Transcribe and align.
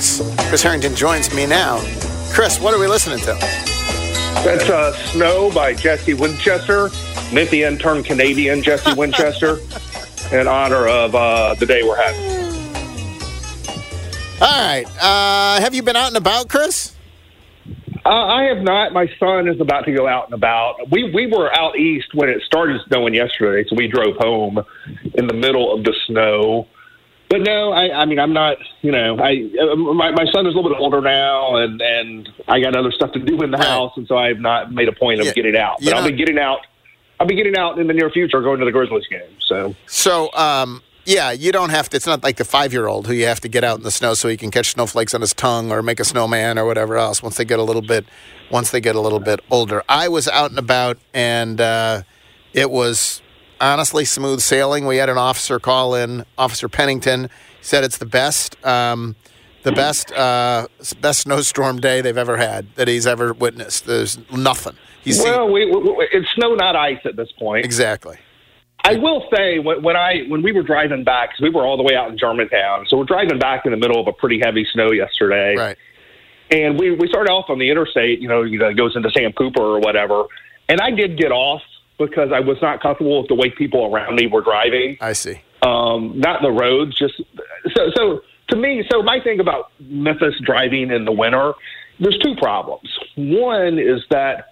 Chris 0.00 0.62
Herrington 0.62 0.94
joins 0.94 1.34
me 1.34 1.44
now. 1.44 1.78
Chris, 2.32 2.58
what 2.58 2.72
are 2.72 2.80
we 2.80 2.86
listening 2.86 3.18
to? 3.18 3.34
That's 4.42 4.70
uh, 4.70 4.94
Snow 5.08 5.52
by 5.52 5.74
Jesse 5.74 6.14
Winchester, 6.14 6.88
Memphian 7.34 7.78
turned 7.78 8.06
Canadian 8.06 8.62
Jesse 8.62 8.94
Winchester, 8.94 9.58
in 10.32 10.48
honor 10.48 10.88
of 10.88 11.14
uh, 11.14 11.54
the 11.54 11.66
day 11.66 11.82
we're 11.82 12.00
having. 12.00 12.40
All 14.40 14.48
right. 14.48 14.86
Uh, 14.98 15.60
have 15.60 15.74
you 15.74 15.82
been 15.82 15.96
out 15.96 16.08
and 16.08 16.16
about, 16.16 16.48
Chris? 16.48 16.96
Uh, 18.06 18.08
I 18.08 18.44
have 18.44 18.62
not. 18.62 18.94
My 18.94 19.06
son 19.18 19.48
is 19.48 19.60
about 19.60 19.84
to 19.84 19.92
go 19.92 20.08
out 20.08 20.24
and 20.24 20.32
about. 20.32 20.90
We 20.90 21.12
we 21.12 21.26
were 21.26 21.54
out 21.54 21.78
east 21.78 22.14
when 22.14 22.30
it 22.30 22.40
started 22.46 22.80
snowing 22.88 23.12
yesterday, 23.12 23.68
so 23.68 23.76
we 23.76 23.86
drove 23.86 24.16
home 24.16 24.64
in 25.12 25.26
the 25.26 25.34
middle 25.34 25.74
of 25.76 25.84
the 25.84 25.94
snow. 26.06 26.66
But 27.30 27.42
no, 27.42 27.70
I, 27.72 28.02
I 28.02 28.04
mean, 28.06 28.18
I'm 28.18 28.32
not. 28.32 28.56
You 28.82 28.90
know, 28.90 29.16
I 29.18 29.36
my 29.76 30.10
my 30.10 30.24
son 30.32 30.46
is 30.46 30.52
a 30.52 30.56
little 30.56 30.68
bit 30.68 30.78
older 30.80 31.00
now, 31.00 31.56
and 31.56 31.80
and 31.80 32.28
I 32.48 32.60
got 32.60 32.76
other 32.76 32.90
stuff 32.90 33.12
to 33.12 33.20
do 33.20 33.40
in 33.42 33.52
the 33.52 33.56
Right. 33.56 33.66
house, 33.68 33.92
and 33.96 34.06
so 34.08 34.18
I 34.18 34.28
have 34.28 34.40
not 34.40 34.72
made 34.72 34.88
a 34.88 34.92
point 34.92 35.20
of 35.20 35.26
Yeah. 35.26 35.32
getting 35.32 35.56
out. 35.56 35.76
But 35.78 35.84
You're 35.84 35.94
I'll 35.94 36.02
not- 36.02 36.10
be 36.10 36.16
getting 36.16 36.38
out. 36.38 36.66
I'll 37.20 37.26
be 37.28 37.36
getting 37.36 37.56
out 37.56 37.78
in 37.78 37.86
the 37.86 37.92
near 37.94 38.10
future, 38.10 38.40
going 38.40 38.58
to 38.58 38.64
the 38.64 38.72
Grizzlies 38.72 39.06
game. 39.08 39.20
So 39.46 39.74
So, 39.86 40.32
um, 40.32 40.82
yeah, 41.04 41.30
you 41.30 41.52
don't 41.52 41.68
have 41.70 41.88
to. 41.90 41.96
It's 41.96 42.06
not 42.06 42.24
like 42.24 42.36
the 42.36 42.44
five 42.46 42.72
year 42.72 42.88
old 42.88 43.06
who 43.06 43.12
you 43.12 43.26
have 43.26 43.40
to 43.40 43.48
get 43.48 43.62
out 43.62 43.76
in 43.78 43.84
the 43.84 43.90
snow 43.92 44.14
so 44.14 44.26
he 44.28 44.36
can 44.36 44.50
catch 44.50 44.72
snowflakes 44.72 45.14
on 45.14 45.20
his 45.20 45.32
tongue 45.34 45.70
or 45.70 45.82
make 45.82 46.00
a 46.00 46.04
snowman 46.04 46.58
or 46.58 46.64
whatever 46.64 46.96
else. 46.96 47.22
Once 47.22 47.36
they 47.36 47.44
get 47.44 47.58
a 47.60 47.62
little 47.62 47.82
bit, 47.82 48.06
once 48.50 48.70
they 48.72 48.80
get 48.80 48.96
a 48.96 49.00
little 49.00 49.20
bit 49.20 49.38
older, 49.52 49.84
I 49.88 50.08
was 50.08 50.26
out 50.28 50.50
and 50.50 50.58
about, 50.58 50.96
and 51.14 51.60
uh, 51.60 52.02
it 52.54 52.70
was 52.72 53.20
honestly 53.60 54.04
smooth 54.04 54.40
sailing. 54.40 54.86
We 54.86 54.96
had 54.96 55.08
an 55.08 55.18
officer 55.18 55.58
call 55.60 55.94
in, 55.94 56.24
Officer 56.38 56.68
Pennington 56.68 57.28
said 57.60 57.84
it's 57.84 57.98
the 57.98 58.06
best. 58.06 58.56
Um, 58.64 59.16
the 59.62 59.72
best, 59.72 60.10
uh, 60.12 60.68
best 61.02 61.20
snowstorm 61.20 61.80
day 61.80 62.00
they've 62.00 62.16
ever 62.16 62.38
had 62.38 62.74
that 62.76 62.88
he's 62.88 63.06
ever 63.06 63.34
witnessed. 63.34 63.84
There's 63.84 64.18
nothing. 64.32 64.74
He's 65.02 65.22
seen- 65.22 65.30
well, 65.30 65.50
we, 65.52 65.66
we, 65.66 66.08
it's 66.12 66.28
snow, 66.34 66.54
not 66.54 66.76
ice 66.76 67.00
at 67.04 67.16
this 67.16 67.30
point. 67.38 67.64
exactly. 67.66 68.16
I 68.82 68.96
will 68.96 69.26
say 69.36 69.58
when, 69.58 69.82
when 69.82 69.94
I 69.96 70.22
when 70.28 70.40
we 70.40 70.52
were 70.52 70.62
driving 70.62 71.04
back, 71.04 71.30
'cause 71.32 71.40
we 71.42 71.50
were 71.50 71.66
all 71.66 71.76
the 71.76 71.82
way 71.82 71.94
out 71.94 72.10
in 72.10 72.16
Germantown, 72.16 72.86
so 72.88 72.96
we're 72.96 73.04
driving 73.04 73.38
back 73.38 73.66
in 73.66 73.72
the 73.72 73.76
middle 73.76 74.00
of 74.00 74.06
a 74.06 74.12
pretty 74.14 74.40
heavy 74.42 74.66
snow 74.72 74.90
yesterday, 74.90 75.54
Right. 75.54 75.76
and 76.50 76.78
we 76.80 76.90
we 76.92 77.06
started 77.06 77.30
off 77.30 77.50
on 77.50 77.58
the 77.58 77.68
interstate, 77.70 78.20
you 78.20 78.28
know, 78.28 78.40
you 78.42 78.58
know, 78.58 78.68
it 78.70 78.78
goes 78.78 78.96
into 78.96 79.10
Sam 79.10 79.32
Cooper 79.34 79.60
or 79.60 79.80
whatever, 79.80 80.24
and 80.70 80.80
I 80.80 80.90
did 80.92 81.18
get 81.18 81.30
off 81.30 81.60
because 82.06 82.32
I 82.32 82.40
was 82.40 82.56
not 82.62 82.80
comfortable 82.80 83.20
with 83.20 83.28
the 83.28 83.34
way 83.34 83.50
people 83.50 83.94
around 83.94 84.16
me 84.16 84.26
were 84.26 84.40
driving, 84.42 84.96
I 85.00 85.12
see. 85.12 85.40
um, 85.62 86.18
not 86.18 86.42
the 86.42 86.50
roads, 86.50 86.96
just 86.98 87.14
so 87.76 87.90
so 87.96 88.20
to 88.48 88.56
me. 88.56 88.84
So 88.90 89.02
my 89.02 89.20
thing 89.20 89.40
about 89.40 89.70
Memphis 89.80 90.34
driving 90.42 90.90
in 90.90 91.04
the 91.04 91.12
winter, 91.12 91.52
there's 92.00 92.18
two 92.18 92.34
problems. 92.36 92.88
One 93.16 93.78
is 93.78 94.02
that 94.10 94.46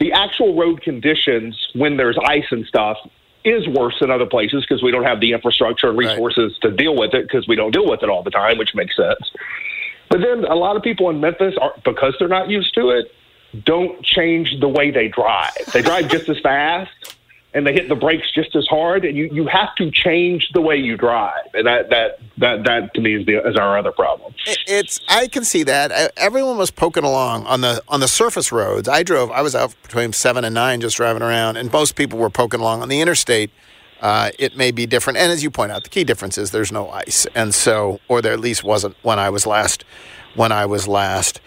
the 0.00 0.12
actual 0.12 0.56
road 0.56 0.82
conditions 0.82 1.56
when 1.74 1.96
there's 1.96 2.18
ice 2.26 2.44
and 2.50 2.66
stuff 2.66 2.96
is 3.44 3.66
worse 3.68 3.94
than 4.00 4.10
other 4.10 4.26
places 4.26 4.64
because 4.68 4.82
we 4.82 4.90
don't 4.90 5.04
have 5.04 5.20
the 5.20 5.32
infrastructure 5.32 5.88
and 5.88 5.98
Right. 5.98 6.08
resources 6.10 6.58
to 6.62 6.70
deal 6.70 6.96
with 6.96 7.14
it 7.14 7.22
because 7.28 7.46
we 7.46 7.54
don't 7.54 7.70
deal 7.70 7.88
with 7.88 8.02
it 8.02 8.08
all 8.08 8.22
the 8.22 8.30
time, 8.30 8.58
which 8.58 8.74
makes 8.74 8.96
sense. 8.96 9.30
But 10.10 10.20
then 10.20 10.44
a 10.44 10.54
lot 10.54 10.76
of 10.76 10.82
people 10.82 11.10
in 11.10 11.20
Memphis 11.20 11.54
are 11.60 11.72
because 11.84 12.14
they're 12.18 12.28
not 12.28 12.48
used 12.48 12.74
to 12.74 12.90
it, 12.90 13.12
don't 13.64 14.02
change 14.02 14.60
the 14.60 14.68
way 14.68 14.90
they 14.90 15.08
drive. 15.08 15.54
They 15.72 15.82
drive 15.82 16.08
just 16.08 16.28
as 16.28 16.38
fast 16.40 17.16
and 17.56 17.66
they 17.66 17.72
hit 17.72 17.88
the 17.88 17.94
brakes 17.94 18.30
just 18.32 18.54
as 18.54 18.66
hard 18.66 19.06
and 19.06 19.16
you, 19.16 19.30
you 19.32 19.46
have 19.46 19.74
to 19.76 19.90
change 19.90 20.50
the 20.52 20.60
way 20.60 20.76
you 20.76 20.94
drive. 20.98 21.48
And 21.54 21.66
that 21.66 21.88
that 21.88 22.18
that, 22.36 22.64
that 22.64 22.94
to 22.94 23.00
me 23.00 23.14
is 23.14 23.26
the 23.26 23.48
is 23.48 23.56
our 23.56 23.78
other 23.78 23.92
problem. 23.92 24.34
It's 24.66 25.00
I 25.08 25.26
can 25.26 25.42
see 25.42 25.62
that 25.62 26.12
everyone 26.18 26.58
was 26.58 26.70
poking 26.70 27.02
along 27.02 27.46
on 27.46 27.62
the 27.62 27.82
on 27.88 28.00
the 28.00 28.08
surface 28.08 28.52
roads. 28.52 28.88
I 28.88 29.02
drove. 29.02 29.30
I 29.30 29.40
was 29.40 29.54
out 29.54 29.74
between 29.82 30.12
seven 30.12 30.44
and 30.44 30.54
nine 30.54 30.82
just 30.82 30.98
driving 30.98 31.22
around, 31.22 31.56
and 31.56 31.72
most 31.72 31.96
people 31.96 32.18
were 32.18 32.30
poking 32.30 32.60
along 32.60 32.82
on 32.82 32.90
the 32.90 33.00
interstate. 33.00 33.50
Uh, 34.02 34.30
it 34.38 34.54
may 34.54 34.70
be 34.70 34.84
different, 34.84 35.18
and 35.18 35.32
as 35.32 35.42
you 35.42 35.50
point 35.50 35.72
out, 35.72 35.82
the 35.82 35.88
key 35.88 36.04
difference 36.04 36.36
is 36.36 36.50
there's 36.50 36.70
no 36.70 36.90
ice, 36.90 37.26
and 37.34 37.54
so 37.54 37.98
or 38.08 38.20
there 38.20 38.34
at 38.34 38.40
least 38.40 38.62
wasn't 38.62 38.94
when 39.02 39.18
I 39.18 39.30
was 39.30 39.46
last 39.46 39.82
when 40.34 40.52
I 40.52 40.66
was 40.66 40.86
last. 40.86 41.40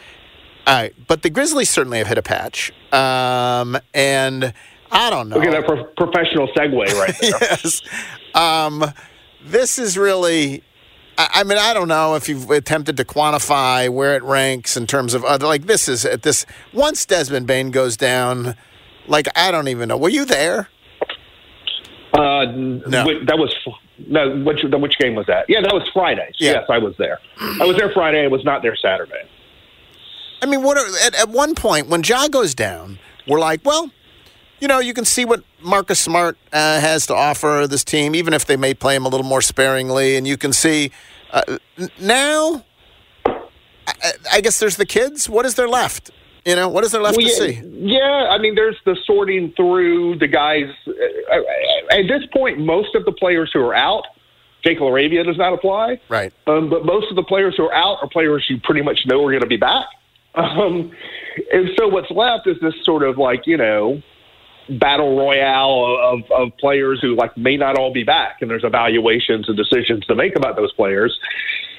But 1.07 1.23
the 1.23 1.29
Grizzlies 1.29 1.69
certainly 1.69 1.97
have 1.97 2.07
hit 2.07 2.17
a 2.17 2.21
patch, 2.21 2.71
um, 2.93 3.77
and 3.93 4.53
I 4.91 5.09
don't 5.09 5.29
know. 5.29 5.37
Look 5.37 5.45
at 5.45 5.51
that 5.51 5.65
pro- 5.65 5.85
professional 6.05 6.47
segue 6.49 6.93
right 6.93 7.15
there. 7.19 7.31
yes. 7.41 7.81
Um, 8.35 8.85
this 9.43 9.79
is 9.79 9.97
really. 9.97 10.63
I 11.17 11.27
I 11.33 11.43
mean, 11.43 11.57
I 11.57 11.73
don't 11.73 11.87
know 11.87 12.15
if 12.15 12.29
you've 12.29 12.49
attempted 12.51 12.97
to 12.97 13.05
quantify 13.05 13.89
where 13.89 14.15
it 14.15 14.23
ranks 14.23 14.77
in 14.77 14.85
terms 14.85 15.13
of 15.13 15.23
other. 15.25 15.47
Like 15.47 15.65
this 15.65 15.87
is 15.87 16.05
at 16.05 16.21
this 16.23 16.45
once 16.73 17.05
Desmond 17.05 17.47
Bane 17.47 17.71
goes 17.71 17.97
down. 17.97 18.55
Like 19.07 19.27
I 19.35 19.51
don't 19.51 19.67
even 19.67 19.89
know. 19.89 19.97
Were 19.97 20.09
you 20.09 20.25
there? 20.25 20.69
Uh, 22.13 22.45
no. 22.45 23.05
that 23.25 23.37
was 23.37 23.55
no. 24.07 24.43
Which 24.43 24.59
which 24.63 24.97
game 24.99 25.15
was 25.15 25.25
that? 25.27 25.45
Yeah, 25.47 25.61
that 25.61 25.73
was 25.73 25.87
Friday. 25.93 26.31
Yeah. 26.37 26.51
Yes, 26.53 26.65
I 26.69 26.77
was 26.77 26.95
there. 26.97 27.19
I 27.39 27.65
was 27.65 27.75
there 27.77 27.91
Friday. 27.91 28.23
I 28.23 28.27
was 28.27 28.43
not 28.45 28.61
there 28.61 28.75
Saturday. 28.75 29.27
I 30.41 30.45
mean, 30.45 30.63
what 30.63 30.77
are, 30.77 30.85
at, 31.05 31.15
at 31.15 31.29
one 31.29 31.55
point 31.55 31.87
when 31.87 32.03
Ja 32.03 32.27
goes 32.27 32.55
down, 32.55 32.99
we're 33.27 33.39
like, 33.39 33.61
well, 33.65 33.91
you 34.59 34.67
know, 34.67 34.79
you 34.79 34.93
can 34.93 35.05
see 35.05 35.25
what 35.25 35.43
Marcus 35.61 35.99
Smart 35.99 36.37
uh, 36.51 36.79
has 36.79 37.05
to 37.07 37.15
offer 37.15 37.65
this 37.69 37.83
team, 37.83 38.15
even 38.15 38.33
if 38.33 38.45
they 38.45 38.57
may 38.57 38.73
play 38.73 38.95
him 38.95 39.05
a 39.05 39.09
little 39.09 39.25
more 39.25 39.41
sparingly, 39.41 40.15
and 40.15 40.27
you 40.27 40.37
can 40.37 40.53
see 40.53 40.91
uh, 41.31 41.57
now. 41.99 42.63
I, 43.87 44.11
I 44.33 44.41
guess 44.41 44.59
there's 44.59 44.77
the 44.77 44.85
kids. 44.85 45.27
What 45.27 45.45
is 45.45 45.55
there 45.55 45.67
left? 45.67 46.11
You 46.45 46.55
know, 46.55 46.69
what 46.69 46.83
is 46.83 46.91
there 46.91 47.01
left 47.01 47.17
Well, 47.17 47.25
to 47.25 47.31
yeah, 47.31 47.61
see? 47.61 47.61
yeah, 47.65 48.27
I 48.29 48.37
mean, 48.37 48.55
there's 48.55 48.77
the 48.85 48.95
sorting 49.05 49.51
through 49.57 50.19
the 50.19 50.27
guys. 50.27 50.69
Uh, 50.87 50.91
At 51.91 52.07
this 52.07 52.23
point, 52.31 52.59
most 52.59 52.95
of 52.95 53.03
the 53.05 53.11
players 53.11 53.49
who 53.51 53.61
are 53.61 53.75
out, 53.75 54.05
Jake 54.63 54.79
LaRavia 54.79 55.25
does 55.25 55.37
not 55.37 55.53
apply. 55.53 55.99
Right. 56.07 56.31
Um, 56.47 56.69
but 56.69 56.85
most 56.85 57.09
of 57.09 57.15
the 57.15 57.23
players 57.23 57.55
who 57.57 57.63
are 57.65 57.73
out 57.73 57.97
are 58.01 58.09
players 58.09 58.45
you 58.49 58.59
pretty 58.63 58.81
much 58.81 59.05
know 59.05 59.23
are 59.25 59.31
going 59.31 59.41
to 59.41 59.47
be 59.47 59.57
back. 59.57 59.87
Um, 60.35 60.91
and 61.51 61.69
so 61.77 61.87
what's 61.87 62.11
left 62.11 62.47
is 62.47 62.57
this 62.61 62.73
sort 62.83 63.03
of 63.03 63.17
like, 63.17 63.47
you 63.47 63.57
know, 63.57 64.01
battle 64.69 65.17
royale 65.17 65.97
of, 66.01 66.31
of 66.31 66.55
players 66.57 66.99
who 67.01 67.15
like 67.15 67.35
may 67.37 67.57
not 67.57 67.77
all 67.77 67.91
be 67.91 68.03
back. 68.03 68.37
And 68.41 68.49
there's 68.49 68.63
evaluations 68.63 69.47
and 69.47 69.57
decisions 69.57 70.05
to 70.05 70.15
make 70.15 70.35
about 70.35 70.55
those 70.55 70.71
players. 70.73 71.17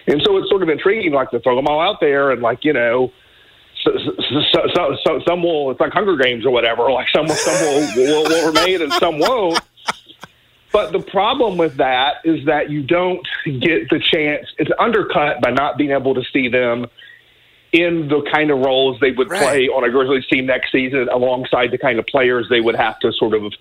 And 0.07 0.21
so 0.25 0.37
it's 0.39 0.49
sort 0.49 0.63
of 0.63 0.69
intriguing, 0.69 1.13
like 1.13 1.31
to 1.31 1.41
throw 1.41 1.57
them 1.57 1.69
all 1.69 1.81
out 1.81 2.01
there 2.01 2.31
and 2.31 2.43
like, 2.43 2.65
you 2.65 2.73
know, 2.73 3.13
so, 3.85 3.93
so, 3.97 4.41
so, 4.53 4.61
so, 4.75 4.97
so 5.07 5.21
some 5.27 5.43
will, 5.43 5.71
it's 5.71 5.81
like 5.81 5.93
Hunger 5.93 6.17
Games 6.17 6.45
or 6.45 6.51
whatever, 6.51 6.91
like 6.91 7.09
some, 7.15 7.29
some 7.29 7.55
will, 7.61 7.97
will, 7.97 8.25
will 8.25 8.47
remain 8.53 8.83
and 8.83 8.93
some 8.95 9.19
won't. 9.19 9.61
But 10.73 10.93
the 10.93 11.01
problem 11.01 11.57
with 11.57 11.77
that 11.77 12.17
is 12.25 12.47
that 12.47 12.71
you 12.71 12.83
don't 12.83 13.27
get 13.45 13.91
the 13.91 13.99
chance. 13.99 14.47
It's 14.59 14.71
undercut 14.79 15.41
by 15.41 15.51
not 15.51 15.77
being 15.77 15.91
able 15.91 16.15
to 16.15 16.23
see 16.33 16.49
them 16.49 16.87
in 17.73 18.09
the 18.09 18.23
kind 18.33 18.51
of 18.51 18.59
roles 18.59 18.99
they 19.01 19.13
would 19.13 19.31
Right. 19.31 19.43
play 19.43 19.69
on 19.69 19.85
a 19.85 19.91
Grizzlies 19.91 20.27
team 20.27 20.47
next 20.47 20.73
season, 20.73 21.09
alongside 21.11 21.71
the 21.71 21.79
kind 21.79 21.99
of 21.99 22.07
players 22.07 22.47
they 22.51 22.61
would 22.61 22.75
have 22.77 22.99
to 23.01 23.13
sort 23.13 23.35
of, 23.35 23.53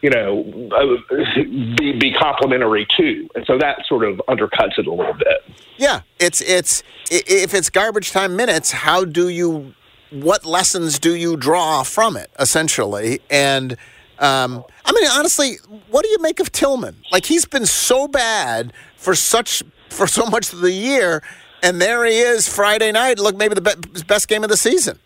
you 0.00 0.10
know, 0.10 0.70
uh, 0.72 1.42
be, 1.76 1.92
be 1.92 2.12
complementary 2.12 2.86
to. 2.96 3.28
And 3.34 3.44
so 3.46 3.58
that 3.58 3.84
sort 3.86 4.04
of 4.04 4.22
undercuts 4.28 4.78
it 4.78 4.86
a 4.86 4.92
little 4.92 5.12
bit. 5.14 5.44
Yeah, 5.76 6.00
it's 6.18 6.40
it's 6.40 6.82
if 7.10 7.52
it's 7.54 7.68
garbage 7.70 8.10
time 8.10 8.36
minutes, 8.36 8.70
how 8.72 9.04
do 9.04 9.28
you 9.28 9.74
what 10.10 10.46
lessons 10.46 10.98
do 10.98 11.14
you 11.14 11.36
draw 11.36 11.82
from 11.82 12.16
it 12.16 12.30
essentially? 12.38 13.20
And 13.30 13.72
um, 14.18 14.64
I 14.84 14.92
mean, 14.92 15.06
honestly, 15.10 15.58
what 15.90 16.02
do 16.04 16.08
you 16.08 16.18
make 16.20 16.40
of 16.40 16.50
Tillman? 16.50 16.96
Like 17.12 17.26
he's 17.26 17.44
been 17.44 17.66
so 17.66 18.08
bad 18.08 18.72
for 18.96 19.14
such 19.14 19.62
for 19.90 20.06
so 20.06 20.26
much 20.26 20.52
of 20.52 20.60
the 20.60 20.72
year, 20.72 21.22
and 21.62 21.80
there 21.80 22.04
he 22.04 22.18
is 22.18 22.48
Friday 22.48 22.92
night. 22.92 23.18
Look, 23.18 23.36
maybe 23.36 23.54
the 23.54 23.60
be- 23.60 24.02
best 24.06 24.28
game 24.28 24.42
of 24.44 24.50
the 24.50 24.56
season. 24.56 24.98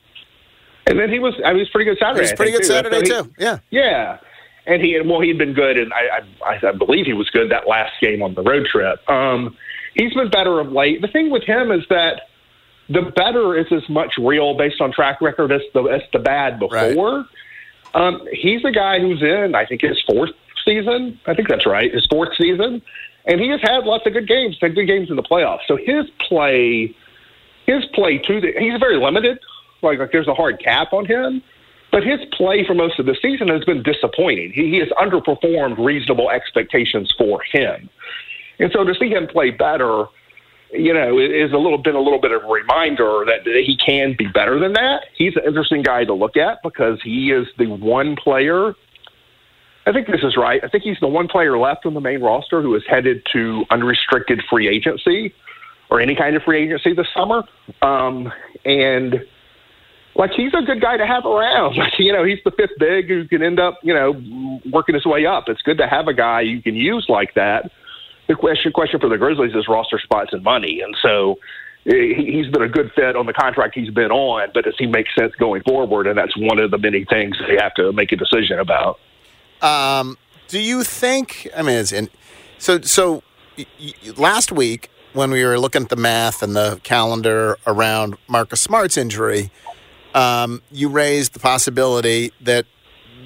And 0.86 0.98
then 0.98 1.10
he 1.10 1.18
was, 1.18 1.34
I 1.44 1.48
mean, 1.48 1.56
he 1.56 1.60
was 1.60 1.68
pretty 1.70 1.88
good 1.90 1.98
Saturday. 1.98 2.20
He 2.20 2.22
was 2.24 2.32
pretty 2.32 2.52
think, 2.52 2.62
good 2.64 2.68
too. 2.68 2.74
Saturday 2.74 3.06
So 3.06 3.22
he- 3.22 3.28
too. 3.28 3.34
Yeah. 3.38 3.58
Yeah, 3.70 4.18
and 4.66 4.82
he 4.82 5.00
well 5.00 5.20
he 5.20 5.28
had 5.28 5.38
been 5.38 5.54
good, 5.54 5.78
and 5.78 5.92
I 5.92 6.20
I, 6.44 6.68
I 6.68 6.72
believe 6.72 7.06
he 7.06 7.12
was 7.12 7.30
good 7.30 7.50
that 7.50 7.66
last 7.68 7.92
game 8.00 8.22
on 8.22 8.34
the 8.34 8.42
road 8.42 8.66
trip. 8.66 9.08
Um, 9.08 9.56
he's 9.94 10.12
been 10.14 10.30
better 10.30 10.60
of 10.60 10.72
late. 10.72 11.00
The 11.02 11.08
thing 11.08 11.30
with 11.30 11.44
him 11.44 11.70
is 11.70 11.84
that 11.90 12.22
the 12.88 13.02
better 13.02 13.56
is 13.56 13.66
as 13.70 13.88
much 13.88 14.14
real 14.18 14.54
based 14.56 14.80
on 14.80 14.92
track 14.92 15.20
record 15.20 15.52
as 15.52 15.62
the 15.72 15.82
as 15.84 16.02
the 16.12 16.18
bad 16.18 16.58
before. 16.58 17.18
Right. 17.18 17.26
Um, 17.94 18.26
he's 18.32 18.64
a 18.64 18.72
guy 18.72 19.00
who's 19.00 19.22
in, 19.22 19.54
I 19.54 19.66
think, 19.66 19.82
his 19.82 20.00
fourth 20.06 20.30
season. 20.64 21.20
I 21.26 21.34
think 21.34 21.48
that's 21.48 21.66
right, 21.66 21.92
his 21.92 22.06
fourth 22.06 22.34
season, 22.36 22.80
and 23.24 23.40
he 23.40 23.48
has 23.48 23.60
had 23.62 23.84
lots 23.84 24.06
of 24.06 24.12
good 24.12 24.28
games, 24.28 24.56
had 24.60 24.74
good 24.74 24.86
games 24.86 25.10
in 25.10 25.16
the 25.16 25.22
playoffs. 25.22 25.60
So 25.68 25.76
his 25.76 26.06
play, 26.28 26.94
his 27.66 27.84
play 27.94 28.18
too, 28.18 28.40
he's 28.58 28.78
very 28.80 28.98
limited. 28.98 29.38
Like, 29.82 29.98
like 29.98 30.12
there's 30.12 30.28
a 30.28 30.34
hard 30.34 30.62
cap 30.62 30.92
on 30.92 31.06
him. 31.06 31.42
But 31.90 32.04
his 32.04 32.20
play 32.32 32.64
for 32.66 32.74
most 32.74 32.98
of 32.98 33.04
the 33.04 33.14
season 33.20 33.48
has 33.48 33.64
been 33.64 33.82
disappointing. 33.82 34.52
He, 34.54 34.70
he 34.70 34.78
has 34.78 34.88
underperformed 34.90 35.76
reasonable 35.84 36.30
expectations 36.30 37.14
for 37.18 37.42
him. 37.52 37.90
And 38.58 38.72
so 38.72 38.82
to 38.82 38.94
see 38.94 39.10
him 39.10 39.26
play 39.26 39.50
better, 39.50 40.06
you 40.72 40.94
know, 40.94 41.18
is 41.18 41.52
a 41.52 41.58
little 41.58 41.76
bit 41.76 41.94
a 41.94 42.00
little 42.00 42.20
bit 42.20 42.32
of 42.32 42.44
a 42.44 42.46
reminder 42.46 43.24
that 43.26 43.44
he 43.44 43.76
can 43.76 44.14
be 44.16 44.26
better 44.26 44.58
than 44.58 44.72
that. 44.72 45.02
He's 45.14 45.36
an 45.36 45.42
interesting 45.46 45.82
guy 45.82 46.04
to 46.04 46.14
look 46.14 46.36
at 46.38 46.62
because 46.62 46.98
he 47.02 47.30
is 47.30 47.46
the 47.58 47.66
one 47.66 48.16
player. 48.16 48.74
I 49.86 49.92
think 49.92 50.06
this 50.06 50.22
is 50.22 50.36
right. 50.36 50.62
I 50.62 50.68
think 50.68 50.84
he's 50.84 50.98
the 51.00 51.08
one 51.08 51.28
player 51.28 51.58
left 51.58 51.86
on 51.86 51.94
the 51.94 52.00
main 52.00 52.20
roster 52.20 52.62
who 52.62 52.74
is 52.76 52.82
headed 52.88 53.26
to 53.32 53.64
unrestricted 53.70 54.42
free 54.48 54.68
agency 54.68 55.34
or 55.90 56.00
any 56.00 56.14
kind 56.14 56.36
of 56.36 56.42
free 56.42 56.64
agency 56.64 56.94
this 56.94 57.08
summer. 57.14 57.42
Um, 57.82 58.32
and 58.64 59.24
like 60.14 60.30
he's 60.36 60.52
a 60.54 60.62
good 60.64 60.80
guy 60.80 60.96
to 60.96 61.06
have 61.06 61.24
around. 61.24 61.76
Like, 61.82 61.98
you 61.98 62.12
know, 62.12 62.24
he's 62.24 62.38
the 62.44 62.52
fifth 62.52 62.78
big 62.78 63.08
who 63.08 63.26
can 63.26 63.42
end 63.42 63.58
up, 63.58 63.80
you 63.82 63.94
know, 63.94 64.12
working 64.70 64.94
his 64.94 65.04
way 65.04 65.26
up. 65.26 65.44
It's 65.48 65.62
good 65.62 65.78
to 65.78 65.88
have 65.88 66.06
a 66.06 66.14
guy 66.14 66.42
you 66.42 66.62
can 66.62 66.74
use 66.74 67.06
like 67.08 67.34
that. 67.34 67.70
The 68.28 68.36
question 68.36 68.72
question 68.72 69.00
for 69.00 69.08
the 69.08 69.18
Grizzlies 69.18 69.54
is 69.54 69.66
roster 69.68 69.98
spots 69.98 70.30
and 70.32 70.44
money, 70.44 70.80
and 70.80 70.96
so 71.02 71.38
he's 71.84 72.46
been 72.48 72.62
a 72.62 72.68
good 72.68 72.92
fit 72.94 73.16
on 73.16 73.26
the 73.26 73.32
contract 73.32 73.74
he's 73.74 73.90
been 73.90 74.12
on. 74.12 74.48
But 74.54 74.64
does 74.64 74.76
he 74.78 74.86
make 74.86 75.06
sense 75.18 75.34
going 75.40 75.62
forward? 75.64 76.06
And 76.06 76.16
that's 76.16 76.36
one 76.36 76.60
of 76.60 76.70
the 76.70 76.78
many 76.78 77.04
things 77.04 77.36
they 77.48 77.56
have 77.60 77.74
to 77.74 77.92
make 77.92 78.12
a 78.12 78.16
decision 78.16 78.60
about. 78.60 79.00
Um, 79.62 80.18
do 80.48 80.60
you 80.60 80.84
think? 80.84 81.48
I 81.56 81.62
mean, 81.62 81.76
it's 81.76 81.92
in, 81.92 82.10
so 82.58 82.80
so. 82.80 83.22
last 84.16 84.50
week, 84.52 84.90
when 85.12 85.30
we 85.30 85.44
were 85.44 85.58
looking 85.58 85.82
at 85.82 85.88
the 85.88 85.96
math 85.96 86.42
and 86.42 86.56
the 86.56 86.80
calendar 86.82 87.56
around 87.66 88.16
Marcus 88.28 88.60
Smart's 88.60 88.96
injury, 88.96 89.50
um, 90.14 90.62
you 90.70 90.88
raised 90.88 91.34
the 91.34 91.38
possibility 91.38 92.32
that 92.40 92.66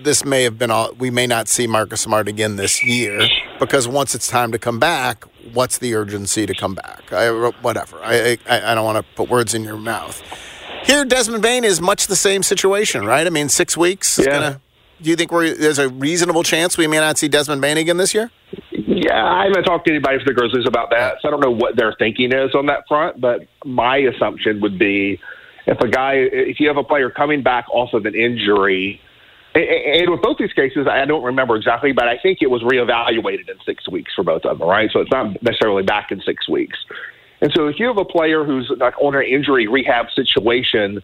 this 0.02 0.24
may 0.24 0.42
have 0.42 0.58
been 0.58 0.70
all, 0.70 0.92
we 0.94 1.10
may 1.10 1.26
not 1.26 1.48
see 1.48 1.66
Marcus 1.66 2.00
Smart 2.00 2.28
again 2.28 2.56
this 2.56 2.84
year 2.84 3.26
because 3.58 3.88
once 3.88 4.14
it's 4.14 4.28
time 4.28 4.52
to 4.52 4.58
come 4.58 4.78
back, 4.78 5.24
what's 5.52 5.78
the 5.78 5.94
urgency 5.94 6.46
to 6.46 6.54
come 6.54 6.74
back? 6.74 7.12
I, 7.12 7.30
whatever. 7.62 7.98
I, 8.02 8.38
I, 8.48 8.72
I 8.72 8.74
don't 8.74 8.84
want 8.84 8.98
to 8.98 9.14
put 9.14 9.28
words 9.28 9.54
in 9.54 9.64
your 9.64 9.76
mouth. 9.76 10.22
Here, 10.84 11.04
Desmond 11.04 11.42
Bane 11.42 11.64
is 11.64 11.80
much 11.80 12.06
the 12.06 12.16
same 12.16 12.42
situation, 12.42 13.04
right? 13.04 13.26
I 13.26 13.30
mean, 13.30 13.48
six 13.48 13.76
weeks. 13.76 14.18
Yeah. 14.18 14.24
Gonna, 14.26 14.60
do 15.00 15.10
you 15.10 15.16
think 15.16 15.30
there's 15.30 15.78
a 15.78 15.88
reasonable 15.88 16.42
chance 16.42 16.78
we 16.78 16.86
may 16.86 16.98
not 16.98 17.18
see 17.18 17.28
Desmond 17.28 17.60
Bane 17.60 17.78
again 17.78 17.96
this 17.96 18.14
year? 18.14 18.30
Yeah, 18.70 19.24
I 19.24 19.44
haven't 19.44 19.64
talked 19.64 19.86
to 19.86 19.92
anybody 19.92 20.18
for 20.18 20.24
the 20.24 20.32
Grizzlies 20.32 20.66
about 20.66 20.90
that, 20.90 21.16
so 21.20 21.28
I 21.28 21.30
don't 21.30 21.40
know 21.40 21.50
what 21.50 21.76
their 21.76 21.94
thinking 21.98 22.32
is 22.32 22.54
on 22.54 22.66
that 22.66 22.88
front. 22.88 23.20
But 23.20 23.46
my 23.64 23.98
assumption 23.98 24.60
would 24.60 24.78
be 24.78 25.20
if 25.66 25.78
a 25.80 25.88
guy, 25.88 26.14
if 26.14 26.60
you 26.60 26.68
have 26.68 26.76
a 26.76 26.84
player 26.84 27.10
coming 27.10 27.42
back 27.42 27.66
off 27.70 27.92
of 27.92 28.06
an 28.06 28.14
injury, 28.14 29.00
and 29.54 30.10
with 30.10 30.22
both 30.22 30.38
these 30.38 30.52
cases, 30.52 30.86
I 30.86 31.04
don't 31.04 31.22
remember 31.22 31.56
exactly, 31.56 31.92
but 31.92 32.08
I 32.08 32.18
think 32.18 32.38
it 32.42 32.50
was 32.50 32.62
reevaluated 32.62 33.48
in 33.48 33.56
six 33.64 33.88
weeks 33.88 34.12
for 34.14 34.22
both 34.22 34.44
of 34.44 34.58
them, 34.58 34.68
right? 34.68 34.90
So 34.92 35.00
it's 35.00 35.10
not 35.10 35.42
necessarily 35.42 35.82
back 35.82 36.12
in 36.12 36.20
six 36.20 36.48
weeks. 36.48 36.78
And 37.40 37.52
so 37.54 37.66
if 37.66 37.78
you 37.78 37.86
have 37.86 37.98
a 37.98 38.04
player 38.04 38.44
who's 38.44 38.70
like 38.76 38.94
on 39.00 39.14
an 39.14 39.22
injury 39.22 39.66
rehab 39.66 40.10
situation 40.14 41.02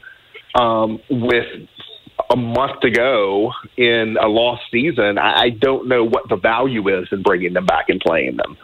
um, 0.55 1.01
with 1.11 1.47
a 2.33 2.37
month 2.37 2.81
to 2.81 2.91
go 2.91 3.53
in 3.77 4.17
a 4.21 4.27
lost 4.27 4.63
season, 4.71 5.19
I 5.19 5.51
don't 5.51 5.87
know 5.87 6.03
what 6.03 6.29
the 6.29 6.37
value 6.37 6.89
is 6.89 7.09
in 7.13 7.23
bringing 7.23 7.53
them 7.53 7.67
back 7.67 7.91
and 7.91 8.01
playing 8.01 8.39
them. 8.39 8.57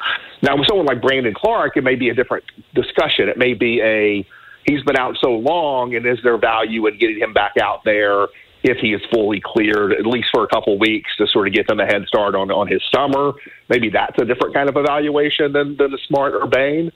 Now, 0.43 0.57
with 0.57 0.67
someone 0.69 0.87
like 0.87 1.03
Brandon 1.03 1.35
Clarke, 1.35 1.77
it 1.77 1.85
may 1.85 1.95
be 1.95 2.09
a 2.09 2.15
different 2.15 2.45
discussion. 2.75 3.29
It 3.29 3.37
may 3.37 3.53
be 3.55 3.81
a 3.83 4.27
he's 4.67 4.83
been 4.85 4.97
out 4.97 5.17
so 5.21 5.33
long, 5.33 5.95
and 5.95 6.07
is 6.07 6.19
there 6.23 6.39
value 6.39 6.87
in 6.87 6.99
getting 6.99 7.19
him 7.19 7.33
back 7.35 7.53
out 7.61 7.85
there 7.85 8.29
if 8.63 8.79
he 8.79 8.93
is 8.93 9.01
fully 9.13 9.41
cleared, 9.45 9.93
at 9.93 10.07
least 10.07 10.29
for 10.33 10.45
a 10.45 10.49
couple 10.49 10.79
weeks, 10.79 11.15
to 11.17 11.27
sort 11.27 11.47
of 11.47 11.55
get 11.55 11.67
them 11.69 11.81
a 11.81 11.87
head 11.87 12.05
start 12.07 12.35
on 12.35 12.51
on 12.51 12.69
his 12.69 12.83
summer? 12.95 13.33
Maybe 13.69 13.91
that's 13.91 14.17
a 14.19 14.25
different 14.25 14.55
kind 14.55 14.69
of 14.69 14.77
evaluation 14.77 15.53
than 15.53 15.77
than 15.77 15.91
the 15.91 15.99
Smart 16.07 16.35
or 16.35 16.47
Bane. 16.47 16.91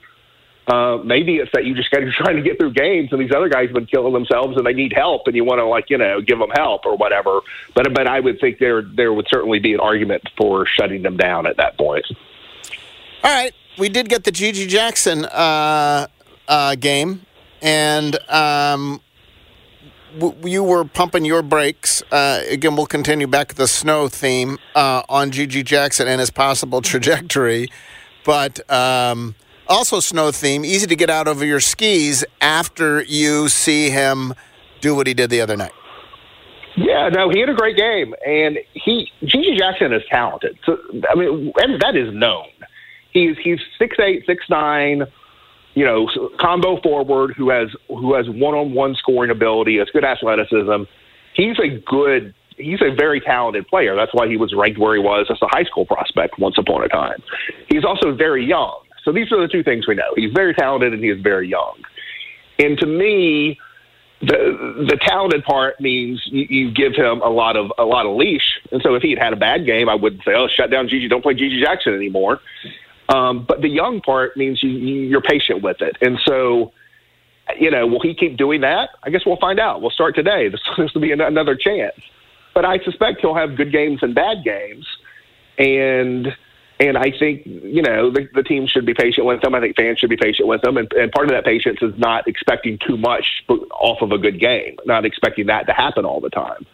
Uh, 0.66 0.98
maybe 1.04 1.36
it's 1.36 1.50
that 1.52 1.64
you 1.64 1.74
just 1.74 1.90
got 1.90 2.00
to 2.00 2.10
trying 2.18 2.36
to 2.36 2.42
get 2.42 2.58
through 2.58 2.72
games, 2.72 3.10
and 3.12 3.20
these 3.20 3.32
other 3.34 3.48
guys 3.48 3.66
have 3.66 3.74
been 3.74 3.86
killing 3.86 4.12
themselves, 4.12 4.56
and 4.56 4.66
they 4.66 4.72
need 4.72 4.92
help, 4.92 5.26
and 5.26 5.34
you 5.34 5.44
want 5.44 5.58
to 5.58 5.66
like 5.66 5.90
you 5.90 5.98
know 5.98 6.20
give 6.20 6.38
them 6.38 6.50
help 6.54 6.86
or 6.86 6.96
whatever. 6.96 7.40
But 7.74 7.92
but 7.94 8.06
I 8.06 8.20
would 8.20 8.40
think 8.40 8.58
there 8.58 8.82
there 8.82 9.12
would 9.12 9.26
certainly 9.28 9.58
be 9.58 9.74
an 9.74 9.80
argument 9.80 10.22
for 10.36 10.66
shutting 10.66 11.02
them 11.02 11.16
down 11.16 11.46
at 11.46 11.56
that 11.56 11.76
point. 11.76 12.06
All 13.24 13.30
right, 13.30 13.54
we 13.78 13.88
did 13.88 14.08
get 14.08 14.24
the 14.24 14.32
GG 14.32 14.68
Jackson 14.68 15.24
uh, 15.24 16.06
uh, 16.48 16.74
game 16.74 17.26
and 17.62 18.18
um, 18.28 19.00
you 20.44 20.62
were 20.62 20.84
pumping 20.84 21.24
your 21.24 21.42
brakes. 21.42 22.02
Uh, 22.10 22.42
again, 22.50 22.76
we'll 22.76 22.86
continue 22.86 23.26
back 23.26 23.48
to 23.48 23.54
the 23.54 23.68
snow 23.68 24.08
theme 24.08 24.58
uh, 24.74 25.02
on 25.08 25.30
GG 25.30 25.64
Jackson 25.64 26.08
and 26.08 26.20
his 26.20 26.30
possible 26.30 26.82
trajectory, 26.82 27.70
but 28.24 28.68
um, 28.70 29.36
also 29.72 30.00
snow 30.00 30.30
theme. 30.30 30.64
Easy 30.64 30.86
to 30.86 30.96
get 30.96 31.10
out 31.10 31.26
over 31.26 31.44
your 31.44 31.60
skis 31.60 32.24
after 32.40 33.02
you 33.02 33.48
see 33.48 33.90
him 33.90 34.34
do 34.80 34.94
what 34.94 35.06
he 35.06 35.14
did 35.14 35.30
the 35.30 35.40
other 35.40 35.56
night. 35.56 35.72
Yeah, 36.76 37.08
no, 37.08 37.28
he 37.28 37.40
had 37.40 37.48
a 37.48 37.54
great 37.54 37.76
game, 37.76 38.14
and 38.26 38.58
he 38.72 39.10
GG 39.22 39.58
Jackson 39.58 39.92
is 39.92 40.02
talented. 40.10 40.58
So 40.64 40.78
I 41.10 41.14
mean, 41.14 41.52
that 41.56 41.96
is 41.96 42.14
known. 42.14 42.48
He's 43.10 43.36
he's 43.42 43.58
six 43.78 43.96
eight, 43.98 44.24
six 44.26 44.44
nine 44.48 45.06
you 45.74 45.84
know, 45.84 46.08
combo 46.38 46.80
forward 46.82 47.34
who 47.36 47.50
has 47.50 47.68
who 47.88 48.14
has 48.14 48.28
one 48.28 48.54
on 48.54 48.74
one 48.74 48.94
scoring 48.94 49.30
ability, 49.30 49.78
has 49.78 49.88
good 49.90 50.04
athleticism. 50.04 50.84
He's 51.34 51.58
a 51.58 51.80
good 51.86 52.34
he's 52.56 52.82
a 52.82 52.94
very 52.94 53.20
talented 53.20 53.66
player. 53.68 53.96
That's 53.96 54.12
why 54.12 54.28
he 54.28 54.36
was 54.36 54.52
ranked 54.54 54.78
where 54.78 54.94
he 54.94 55.00
was 55.00 55.26
as 55.30 55.38
a 55.40 55.48
high 55.48 55.64
school 55.64 55.86
prospect 55.86 56.38
once 56.38 56.56
upon 56.58 56.84
a 56.84 56.88
time. 56.88 57.22
He's 57.68 57.84
also 57.84 58.14
very 58.14 58.44
young. 58.44 58.81
So 59.04 59.12
these 59.12 59.32
are 59.32 59.40
the 59.40 59.48
two 59.48 59.62
things 59.62 59.86
we 59.86 59.94
know. 59.94 60.12
He's 60.16 60.32
very 60.32 60.54
talented 60.54 60.92
and 60.92 61.02
he 61.02 61.10
is 61.10 61.20
very 61.20 61.48
young. 61.48 61.82
And 62.58 62.78
to 62.78 62.86
me, 62.86 63.58
the 64.20 64.86
the 64.88 64.98
talented 65.04 65.42
part 65.44 65.80
means 65.80 66.22
you, 66.26 66.46
you 66.48 66.70
give 66.70 66.94
him 66.94 67.20
a 67.22 67.28
lot 67.28 67.56
of 67.56 67.72
a 67.78 67.84
lot 67.84 68.06
of 68.06 68.16
leash. 68.16 68.60
And 68.70 68.80
so 68.82 68.94
if 68.94 69.02
he 69.02 69.10
had 69.10 69.18
had 69.18 69.32
a 69.32 69.36
bad 69.36 69.66
game, 69.66 69.88
I 69.88 69.96
wouldn't 69.96 70.22
say, 70.24 70.32
"Oh, 70.34 70.46
shut 70.48 70.70
down 70.70 70.88
GG, 70.88 71.10
don't 71.10 71.22
play 71.22 71.34
GG 71.34 71.60
Jackson 71.60 71.94
anymore." 71.94 72.40
Um, 73.08 73.44
but 73.46 73.60
the 73.60 73.68
young 73.68 74.00
part 74.00 74.36
means 74.36 74.62
you, 74.62 74.70
you're 74.70 75.20
patient 75.20 75.62
with 75.62 75.82
it. 75.82 75.96
And 76.00 76.18
so, 76.24 76.72
you 77.58 77.70
know, 77.70 77.86
will 77.86 78.00
he 78.00 78.14
keep 78.14 78.36
doing 78.36 78.60
that? 78.62 78.90
I 79.02 79.10
guess 79.10 79.22
we'll 79.26 79.36
find 79.36 79.60
out. 79.60 79.82
We'll 79.82 79.90
start 79.90 80.14
today. 80.14 80.48
This, 80.48 80.60
this 80.78 80.94
will 80.94 81.02
be 81.02 81.12
another 81.12 81.56
chance. 81.56 81.96
But 82.54 82.64
I 82.64 82.78
suspect 82.84 83.20
he'll 83.20 83.34
have 83.34 83.56
good 83.56 83.72
games 83.72 84.00
and 84.02 84.14
bad 84.14 84.44
games. 84.44 84.86
And 85.58 86.28
and 86.88 86.98
I 86.98 87.12
think 87.16 87.42
you 87.46 87.82
know 87.82 88.10
the, 88.10 88.28
the 88.34 88.42
team 88.42 88.66
should 88.66 88.84
be 88.84 88.94
patient 88.94 89.26
with 89.26 89.40
them. 89.42 89.54
I 89.54 89.60
think 89.60 89.76
fans 89.76 89.98
should 89.98 90.10
be 90.10 90.16
patient 90.16 90.48
with 90.48 90.62
them. 90.62 90.76
And, 90.76 90.92
and 90.92 91.12
part 91.12 91.26
of 91.26 91.32
that 91.32 91.44
patience 91.44 91.78
is 91.80 91.94
not 91.96 92.26
expecting 92.26 92.78
too 92.78 92.96
much 92.96 93.44
off 93.48 94.02
of 94.02 94.10
a 94.10 94.18
good 94.18 94.40
game, 94.40 94.76
not 94.84 95.04
expecting 95.04 95.46
that 95.46 95.66
to 95.66 95.72
happen 95.72 96.04
all 96.04 96.20
the 96.20 96.30
time. 96.30 96.66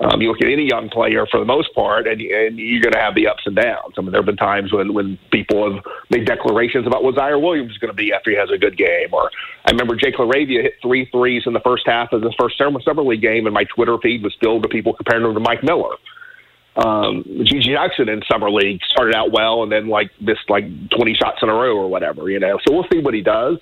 Um, 0.00 0.20
you 0.20 0.28
look 0.28 0.42
at 0.42 0.48
any 0.48 0.66
young 0.68 0.88
player 0.88 1.24
for 1.30 1.38
the 1.38 1.46
most 1.46 1.72
part, 1.72 2.08
and, 2.08 2.20
and 2.20 2.58
you're 2.58 2.82
going 2.82 2.92
to 2.94 2.98
have 2.98 3.14
the 3.14 3.28
ups 3.28 3.44
and 3.46 3.54
downs. 3.54 3.94
I 3.96 4.00
mean, 4.00 4.10
there 4.10 4.20
have 4.20 4.26
been 4.26 4.36
times 4.36 4.72
when, 4.72 4.92
when 4.92 5.18
people 5.30 5.72
have 5.72 5.84
made 6.10 6.26
declarations 6.26 6.84
about 6.86 7.04
what 7.04 7.14
Ziaire 7.14 7.40
Williams 7.40 7.70
is 7.70 7.78
going 7.78 7.92
to 7.92 7.96
be 7.96 8.12
after 8.12 8.30
he 8.30 8.36
has 8.36 8.50
a 8.50 8.58
good 8.58 8.76
game. 8.76 9.08
Or 9.12 9.30
I 9.64 9.70
remember 9.70 9.94
Jake 9.94 10.16
LaRavia 10.16 10.62
hit 10.62 10.74
three 10.82 11.08
threes 11.12 11.44
in 11.46 11.52
the 11.52 11.60
first 11.60 11.84
half 11.86 12.12
of 12.12 12.22
his 12.22 12.34
first 12.38 12.58
summer, 12.58 12.80
summer 12.82 13.04
league 13.04 13.22
game, 13.22 13.46
and 13.46 13.54
my 13.54 13.64
Twitter 13.64 13.96
feed 14.02 14.24
was 14.24 14.34
filled 14.40 14.62
with 14.62 14.72
people 14.72 14.94
comparing 14.94 15.24
him 15.24 15.32
to 15.32 15.40
Mike 15.40 15.62
Miller. 15.62 15.94
Um, 16.76 17.22
GG 17.24 17.62
Jackson 17.62 18.08
in 18.08 18.22
summer 18.30 18.50
league 18.50 18.80
started 18.88 19.14
out 19.14 19.30
well, 19.32 19.62
and 19.62 19.70
then 19.70 19.88
like 19.88 20.10
this 20.20 20.38
like 20.48 20.64
20 20.90 21.14
shots 21.14 21.38
in 21.42 21.48
a 21.48 21.54
row 21.54 21.76
or 21.76 21.88
whatever, 21.88 22.28
you 22.28 22.40
know. 22.40 22.58
So 22.66 22.74
we'll 22.74 22.86
see 22.92 22.98
what 22.98 23.14
he 23.14 23.20
does. 23.20 23.58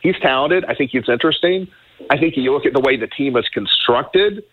He's 0.00 0.18
talented. 0.20 0.64
I 0.66 0.74
think 0.74 0.92
he's 0.92 1.08
interesting. 1.08 1.68
I 2.10 2.18
think 2.18 2.36
you 2.36 2.52
look 2.52 2.66
at 2.66 2.72
the 2.72 2.80
way 2.80 2.96
the 2.96 3.06
team 3.08 3.36
is 3.36 3.48
constructed 3.52 4.44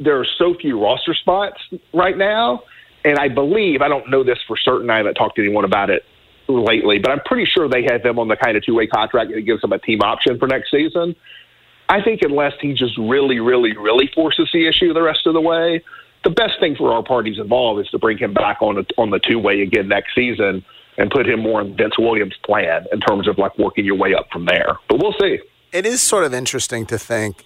there 0.00 0.18
are 0.18 0.26
so 0.38 0.54
few 0.54 0.82
roster 0.82 1.14
spots 1.14 1.60
right 1.92 2.16
now. 2.16 2.62
And 3.04 3.18
I 3.18 3.28
believe, 3.28 3.82
I 3.82 3.88
don't 3.88 4.10
know 4.10 4.24
this 4.24 4.38
for 4.46 4.56
certain, 4.56 4.90
I 4.90 4.96
haven't 4.96 5.14
talked 5.14 5.36
to 5.36 5.42
anyone 5.42 5.64
about 5.64 5.90
it 5.90 6.04
lately, 6.48 6.98
but 6.98 7.10
I'm 7.10 7.20
pretty 7.24 7.44
sure 7.46 7.68
they 7.68 7.84
have 7.84 8.04
him 8.04 8.18
on 8.18 8.28
the 8.28 8.36
kind 8.36 8.56
of 8.56 8.64
two 8.64 8.74
way 8.74 8.86
contract 8.86 9.30
that 9.32 9.42
gives 9.42 9.62
him 9.62 9.72
a 9.72 9.78
team 9.78 10.00
option 10.02 10.38
for 10.38 10.48
next 10.48 10.70
season. 10.70 11.14
I 11.88 12.02
think 12.02 12.20
unless 12.22 12.52
he 12.60 12.72
just 12.72 12.96
really, 12.98 13.40
really, 13.40 13.76
really 13.76 14.10
forces 14.14 14.48
the 14.52 14.66
issue 14.66 14.92
the 14.92 15.02
rest 15.02 15.26
of 15.26 15.34
the 15.34 15.40
way, 15.40 15.82
the 16.24 16.30
best 16.30 16.60
thing 16.60 16.76
for 16.76 16.92
our 16.92 17.02
parties 17.02 17.38
involved 17.38 17.80
is 17.80 17.88
to 17.90 17.98
bring 17.98 18.18
him 18.18 18.34
back 18.34 18.60
on 18.60 18.78
a, 18.78 18.84
on 18.98 19.10
the 19.10 19.18
two 19.18 19.38
way 19.38 19.62
again 19.62 19.88
next 19.88 20.14
season 20.14 20.64
and 20.98 21.10
put 21.10 21.26
him 21.26 21.40
more 21.40 21.60
in 21.60 21.76
Vince 21.76 21.98
Williams' 21.98 22.36
plan 22.44 22.86
in 22.92 23.00
terms 23.00 23.26
of 23.26 23.38
like 23.38 23.56
working 23.58 23.84
your 23.84 23.96
way 23.96 24.14
up 24.14 24.26
from 24.30 24.44
there. 24.44 24.76
But 24.88 25.00
we'll 25.00 25.14
see. 25.20 25.38
it 25.72 25.86
is 25.86 26.02
sort 26.02 26.24
of 26.24 26.34
interesting 26.34 26.84
to 26.86 26.98
think 26.98 27.44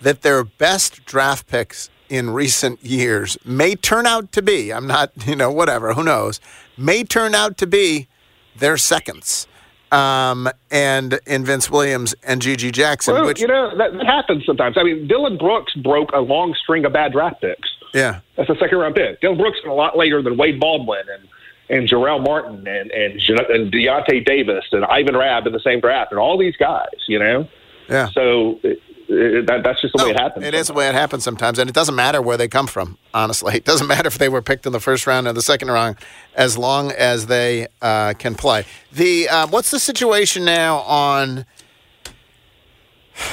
that 0.00 0.22
their 0.22 0.44
best 0.44 1.04
draft 1.04 1.46
picks 1.46 1.90
in 2.08 2.30
recent 2.30 2.82
years 2.84 3.36
may 3.44 3.74
turn 3.74 4.06
out 4.06 4.32
to 4.32 4.42
be, 4.42 4.72
I'm 4.72 4.86
not, 4.86 5.12
you 5.26 5.36
know, 5.36 5.50
whatever, 5.50 5.94
who 5.94 6.04
knows, 6.04 6.40
may 6.76 7.04
turn 7.04 7.34
out 7.34 7.58
to 7.58 7.66
be 7.66 8.08
their 8.56 8.76
seconds. 8.76 9.46
Um, 9.94 10.48
and 10.70 11.20
in 11.26 11.44
Vince 11.44 11.70
Williams 11.70 12.14
and 12.24 12.42
G.G. 12.42 12.72
Jackson, 12.72 13.14
Well, 13.14 13.26
which, 13.26 13.40
you 13.40 13.46
know 13.46 13.76
that, 13.76 13.92
that 13.92 14.06
happens 14.06 14.44
sometimes. 14.44 14.76
I 14.76 14.82
mean, 14.82 15.06
Dillon 15.06 15.38
Brooks 15.38 15.72
broke 15.74 16.10
a 16.12 16.20
long 16.20 16.54
string 16.62 16.84
of 16.84 16.92
bad 16.92 17.12
draft 17.12 17.40
picks. 17.40 17.68
yeah, 17.92 18.20
That's 18.36 18.50
a 18.50 18.56
second 18.56 18.78
round 18.78 18.94
pick. 18.96 19.20
Dillon 19.20 19.38
Brooks 19.38 19.58
a 19.64 19.70
lot 19.70 19.96
later 19.96 20.20
than 20.22 20.36
Wade 20.36 20.58
Baldwin 20.58 21.04
and 21.12 21.28
and 21.70 21.88
Jarell 21.88 22.22
Martin 22.22 22.66
and 22.66 22.90
and, 22.90 23.20
and 23.50 23.72
Deyonta 23.72 24.24
Davis 24.24 24.64
and 24.72 24.84
Ivan 24.84 25.16
Rabb 25.16 25.46
in 25.46 25.52
the 25.52 25.60
same 25.60 25.80
draft 25.80 26.10
and 26.10 26.18
all 26.18 26.36
these 26.36 26.56
guys. 26.56 26.88
You 27.06 27.18
know, 27.18 27.48
yeah. 27.88 28.08
so 28.10 28.60
it, 29.08 29.46
that, 29.46 29.62
that's 29.64 29.80
just 29.80 29.94
the 29.96 30.04
way 30.04 30.10
it 30.10 30.16
No, 30.16 30.22
happens. 30.22 30.44
It 30.46 30.54
is 30.54 30.66
the 30.68 30.72
way 30.72 30.88
it 30.88 30.94
happens 30.94 31.24
sometimes, 31.24 31.58
and 31.58 31.68
it 31.68 31.74
doesn't 31.74 31.94
matter 31.94 32.22
where 32.22 32.36
they 32.36 32.48
come 32.48 32.66
from. 32.66 32.98
Honestly, 33.12 33.56
it 33.56 33.64
doesn't 33.64 33.86
matter 33.94 34.06
if 34.06 34.18
they 34.18 34.28
were 34.28 34.42
picked 34.42 34.66
in 34.66 34.72
the 34.72 34.80
first 34.80 35.06
round 35.06 35.26
or 35.26 35.32
the 35.32 35.42
second 35.42 35.70
round, 35.70 35.96
as 36.34 36.56
long 36.58 36.92
as 36.92 37.26
they 37.26 37.66
uh, 37.82 38.14
can 38.18 38.34
play. 38.34 38.64
The 38.92 39.28
uh, 39.28 39.46
what's 39.48 39.70
the 39.70 39.78
situation 39.78 40.44
now 40.44 40.78
on 40.78 41.46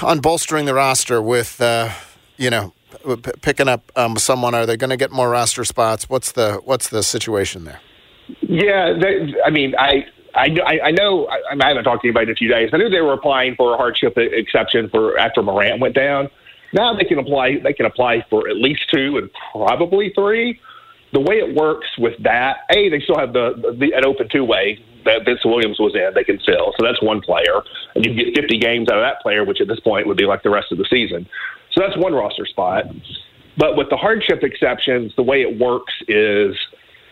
on 0.02 0.20
bolstering 0.20 0.66
the 0.66 0.74
roster 0.74 1.22
with 1.22 1.60
uh, 1.62 1.90
you 2.38 2.50
know 2.50 2.74
p- 3.06 3.32
picking 3.42 3.68
up 3.68 3.92
um, 3.96 4.18
someone? 4.18 4.54
Are 4.56 4.66
they 4.66 4.78
going 4.78 4.90
to 4.90 4.98
get 4.98 5.12
more 5.12 5.30
roster 5.30 5.64
spots? 5.64 6.10
What's 6.10 6.32
the 6.34 6.62
what's 6.66 6.90
the 6.90 7.04
situation 7.04 7.66
there? 7.66 7.80
Yeah, 8.42 8.94
they, 9.00 9.34
I 9.46 9.50
mean, 9.50 9.76
I. 9.78 10.06
I, 10.34 10.80
I 10.86 10.92
know 10.92 11.28
I, 11.28 11.42
I 11.60 11.68
haven't 11.68 11.84
talked 11.84 12.04
to 12.04 12.08
anybody 12.08 12.28
in 12.28 12.32
a 12.32 12.36
few 12.36 12.48
days. 12.48 12.70
I 12.74 12.78
knew 12.78 12.90
they 12.90 13.02
were 13.02 13.14
applying 13.14 13.56
for 13.56 13.74
a 13.74 13.78
hardship 13.78 14.18
exception 14.18 14.90
for 14.90 15.18
after 15.18 15.42
Morant 15.42 15.82
went 15.82 15.96
down. 15.96 16.30
Now 16.74 16.94
they 16.96 17.04
can 17.04 17.20
apply. 17.20 17.60
They 17.60 17.74
can 17.74 17.86
apply 17.86 18.26
for 18.30 18.48
at 18.48 18.56
least 18.56 18.90
two 18.94 19.18
and 19.18 19.30
probably 19.52 20.12
three. 20.16 20.60
The 21.14 21.20
way 21.20 21.36
it 21.40 21.54
works 21.56 21.88
with 21.98 22.22
that, 22.24 22.60
a 22.70 22.90
they 22.90 23.02
still 23.02 23.18
have 23.18 23.34
the, 23.34 23.76
the 23.78 23.94
an 23.94 24.06
open 24.06 24.30
two 24.30 24.46
way 24.46 24.84
that 25.04 25.26
Vince 25.26 25.44
Williams 25.44 25.80
was 25.80 25.94
in. 25.96 26.14
They 26.14 26.24
can 26.24 26.40
fill, 26.40 26.74
so 26.78 26.86
that's 26.86 27.02
one 27.02 27.22
player, 27.22 27.62
and 27.96 28.06
you 28.06 28.14
get 28.14 28.36
50 28.36 28.60
games 28.60 28.90
out 28.90 28.98
of 28.98 29.04
that 29.04 29.22
player, 29.22 29.44
which 29.44 29.60
at 29.60 29.68
this 29.68 29.80
point 29.82 30.08
would 30.08 30.18
be 30.18 30.26
like 30.26 30.44
the 30.44 30.50
rest 30.50 30.72
of 30.72 30.78
the 30.78 30.86
season. 30.86 31.28
So 31.72 31.82
that's 31.82 31.98
one 31.98 32.14
roster 32.14 32.46
spot. 32.46 32.86
But 33.58 33.76
with 33.76 33.90
the 33.90 33.98
hardship 33.98 34.44
exceptions, 34.44 35.14
the 35.16 35.24
way 35.24 35.42
it 35.42 35.60
works 35.60 35.94
is 36.08 36.56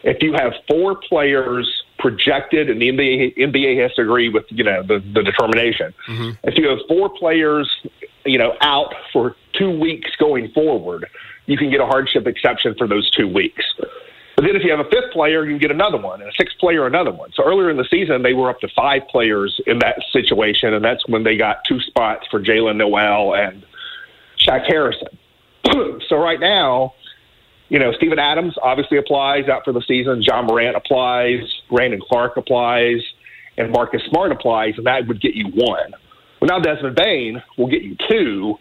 if 0.03 0.23
you 0.23 0.33
have 0.33 0.53
four 0.69 0.95
players 0.95 1.78
projected, 1.99 2.69
and 2.69 2.81
the 2.81 2.89
NBA, 2.89 3.37
NBA 3.37 3.81
has 3.81 3.93
to 3.95 4.01
agree 4.01 4.29
with 4.29 4.45
you 4.49 4.63
know 4.63 4.81
the, 4.81 4.99
the 5.13 5.21
determination. 5.21 5.93
Mm-hmm. 6.07 6.47
If 6.47 6.57
you 6.57 6.67
have 6.69 6.79
four 6.87 7.09
players, 7.09 7.69
you 8.25 8.37
know, 8.37 8.55
out 8.61 8.93
for 9.13 9.35
two 9.53 9.77
weeks 9.77 10.09
going 10.17 10.51
forward, 10.51 11.05
you 11.45 11.57
can 11.57 11.69
get 11.69 11.81
a 11.81 11.85
hardship 11.85 12.27
exception 12.27 12.75
for 12.77 12.87
those 12.87 13.09
two 13.11 13.27
weeks. 13.27 13.63
But 14.35 14.45
then 14.45 14.55
if 14.55 14.63
you 14.63 14.71
have 14.71 14.79
a 14.79 14.89
fifth 14.89 15.11
player, 15.11 15.43
you 15.43 15.51
can 15.51 15.59
get 15.59 15.71
another 15.71 15.97
one, 15.97 16.21
and 16.21 16.29
a 16.29 16.33
sixth 16.33 16.57
player, 16.59 16.87
another 16.87 17.11
one. 17.11 17.31
So 17.33 17.43
earlier 17.43 17.69
in 17.69 17.75
the 17.75 17.87
season, 17.91 18.21
they 18.23 18.33
were 18.33 18.49
up 18.49 18.61
to 18.61 18.69
five 18.69 19.01
players 19.09 19.59
in 19.67 19.79
that 19.79 20.01
situation, 20.13 20.73
and 20.73 20.83
that's 20.83 21.05
when 21.09 21.23
they 21.23 21.35
got 21.35 21.65
two 21.67 21.81
spots 21.81 22.25
for 22.31 22.41
Jaylen 22.41 22.77
Nowell 22.77 23.35
and 23.35 23.65
Shaq 24.37 24.65
Harrison. 24.65 25.09
so 26.07 26.15
right 26.15 26.39
now, 26.39 26.93
you 27.69 27.77
know, 27.79 27.91
Steven 27.93 28.19
Adams 28.19 28.55
obviously 28.61 28.97
applies 28.97 29.47
out 29.47 29.63
for 29.63 29.71
the 29.71 29.81
season. 29.87 30.23
John 30.23 30.45
Morant 30.45 30.75
applies. 30.75 31.41
Brandon 31.69 32.01
Clarke 32.01 32.37
applies. 32.37 33.01
And 33.57 33.71
Marcus 33.71 34.01
Smart 34.09 34.31
applies, 34.31 34.73
and 34.77 34.85
that 34.85 35.07
would 35.07 35.21
get 35.21 35.35
you 35.35 35.45
one. 35.47 35.93
Well, 36.39 36.47
now 36.47 36.59
Desmond 36.59 36.95
Bane 36.95 37.43
will 37.57 37.67
get 37.67 37.83
you 37.83 37.95
two. 38.09 38.57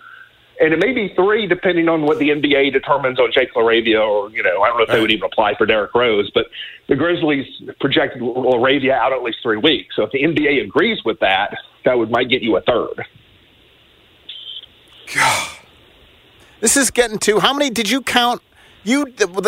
And 0.61 0.75
it 0.75 0.81
may 0.81 0.93
be 0.93 1.15
three, 1.15 1.47
depending 1.47 1.89
on 1.89 2.03
what 2.03 2.19
the 2.19 2.31
NBA 2.31 2.73
determines 2.73 3.21
on 3.21 3.31
Jake 3.33 3.55
LaRavia, 3.55 4.05
or 4.05 4.29
you 4.31 4.43
know, 4.43 4.61
I 4.61 4.69
don't 4.69 4.79
know 4.79 4.83
if 4.83 4.89
they 4.89 5.01
would 5.01 5.13
even 5.13 5.25
apply 5.25 5.55
for 5.55 5.67
Derrick 5.67 5.95
Rose. 5.95 6.31
But 6.35 6.47
the 6.89 6.97
Grizzlies 6.97 7.47
projected 7.81 8.21
LaRavia 8.21 8.91
out 8.91 9.13
at 9.13 9.23
least 9.23 9.39
three 9.43 9.57
weeks. 9.57 9.95
So 9.95 10.03
if 10.03 10.11
the 10.11 10.23
NBA 10.25 10.65
agrees 10.65 10.99
with 11.05 11.21
that, 11.21 11.57
that 11.85 11.97
would 11.97 12.11
might 12.11 12.29
get 12.29 12.43
you 12.43 12.57
a 12.57 12.61
third. 12.63 13.05
God. 15.15 15.51
This 16.61 16.77
is 16.77 16.91
getting 16.91 17.19
to 17.21 17.39
how 17.39 17.55
many 17.55 17.71
did 17.71 17.89
you 17.89 18.03
count? 18.03 18.43
You 18.89 19.05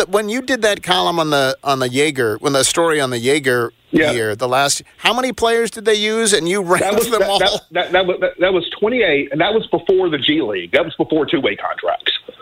when 0.07 0.29
you 0.29 0.41
did 0.41 0.61
that 0.61 0.83
column 0.83 1.19
on 1.19 1.31
the 1.31 1.57
on 1.63 1.79
the 1.79 1.89
Jaeger 1.89 2.37
when 2.37 2.53
the 2.53 2.63
story 2.63 3.01
on 3.01 3.09
the 3.09 3.17
Jaeger 3.19 3.73
Yeah. 3.91 4.11
year 4.11 4.35
the 4.35 4.47
last 4.47 4.83
how 4.97 5.13
many 5.13 5.33
players 5.33 5.71
did 5.71 5.85
they 5.85 5.95
use 5.95 6.31
and 6.33 6.47
you 6.47 6.61
ranked 6.61 6.85
That 6.85 6.93
was 6.95 7.09
them 7.09 7.19
that, 7.21 7.29
all? 7.29 7.39
that, 7.39 7.61
that, 7.71 7.91
that 7.91 8.05
was 8.05 8.17
that, 8.21 8.33
that 8.39 8.53
was 8.53 8.69
28, 8.79 9.31
and 9.31 9.41
that 9.41 9.53
was 9.53 9.65
before 9.67 10.09
the 10.09 10.17
G 10.19 10.41
League. 10.41 10.71
That 10.73 10.85
was 10.85 10.95
before 10.95 11.25
two 11.25 11.41
way 11.41 11.55
contracts. 11.55 12.11
So 12.27 12.33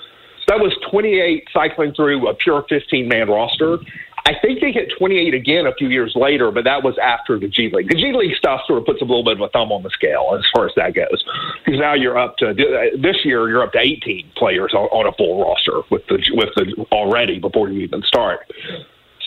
that 0.49 0.59
was 0.59 0.75
28 0.91 1.47
cycling 1.53 1.93
through 1.93 2.27
a 2.27 2.33
pure 2.33 2.65
15 2.67 3.07
man 3.07 3.29
roster. 3.29 3.77
I 4.25 4.33
think 4.41 4.59
they 4.61 4.71
hit 4.71 4.91
28 4.97 5.33
again 5.33 5.65
a 5.65 5.73
few 5.73 5.89
years 5.89 6.13
later, 6.15 6.51
but 6.51 6.63
that 6.65 6.83
was 6.83 6.97
after 6.97 7.39
the 7.39 7.47
G 7.47 7.69
League. 7.73 7.89
The 7.89 7.95
G 7.95 8.11
League 8.13 8.35
stuff 8.35 8.61
sort 8.67 8.79
of 8.79 8.85
puts 8.85 9.01
a 9.01 9.05
little 9.05 9.23
bit 9.23 9.33
of 9.33 9.41
a 9.41 9.49
thumb 9.49 9.71
on 9.71 9.83
the 9.83 9.89
scale 9.89 10.35
as 10.37 10.45
far 10.53 10.65
as 10.65 10.71
that 10.75 10.93
goes, 10.93 11.23
because 11.65 11.79
now 11.79 11.93
you're 11.93 12.17
up 12.17 12.37
to 12.37 12.53
this 12.97 13.25
year 13.25 13.49
you're 13.49 13.63
up 13.63 13.71
to 13.73 13.79
18 13.79 14.31
players 14.35 14.73
on, 14.73 14.85
on 14.89 15.07
a 15.07 15.11
full 15.13 15.43
roster 15.43 15.81
with 15.89 16.05
the 16.07 16.21
with 16.33 16.49
the 16.55 16.85
already 16.91 17.39
before 17.39 17.69
you 17.69 17.81
even 17.81 18.01
start. 18.03 18.51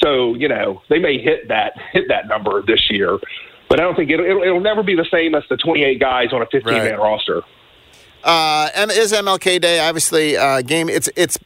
So 0.01 0.35
you 0.35 0.49
know 0.49 0.83
they 0.89 0.99
may 0.99 1.19
hit 1.19 1.49
that 1.49 1.73
hit 1.93 2.09
that 2.09 2.29
number 2.29 2.63
this 2.63 2.91
year, 2.91 3.19
but 3.69 3.81
I 3.81 3.85
don't 3.85 3.97
think 3.97 4.11
it'll, 4.11 4.25
it'll, 4.27 4.43
it'll 4.43 4.61
never 4.61 4.83
be 4.83 4.95
the 4.95 5.07
same 5.11 5.35
as 5.35 5.43
the 5.49 5.57
28 5.57 5.99
guys 6.01 6.33
on 6.33 6.43
a 6.43 6.47
15 6.47 6.65
man 6.73 6.91
Right. 6.91 6.99
roster. 6.99 7.43
Uh, 8.25 8.69
is 8.93 9.13
MLK 9.13 9.61
Day, 9.61 9.81
obviously. 9.81 10.37
Uh, 10.37 10.63
game. 10.63 10.89
It's 10.89 11.09
it's 11.17 11.39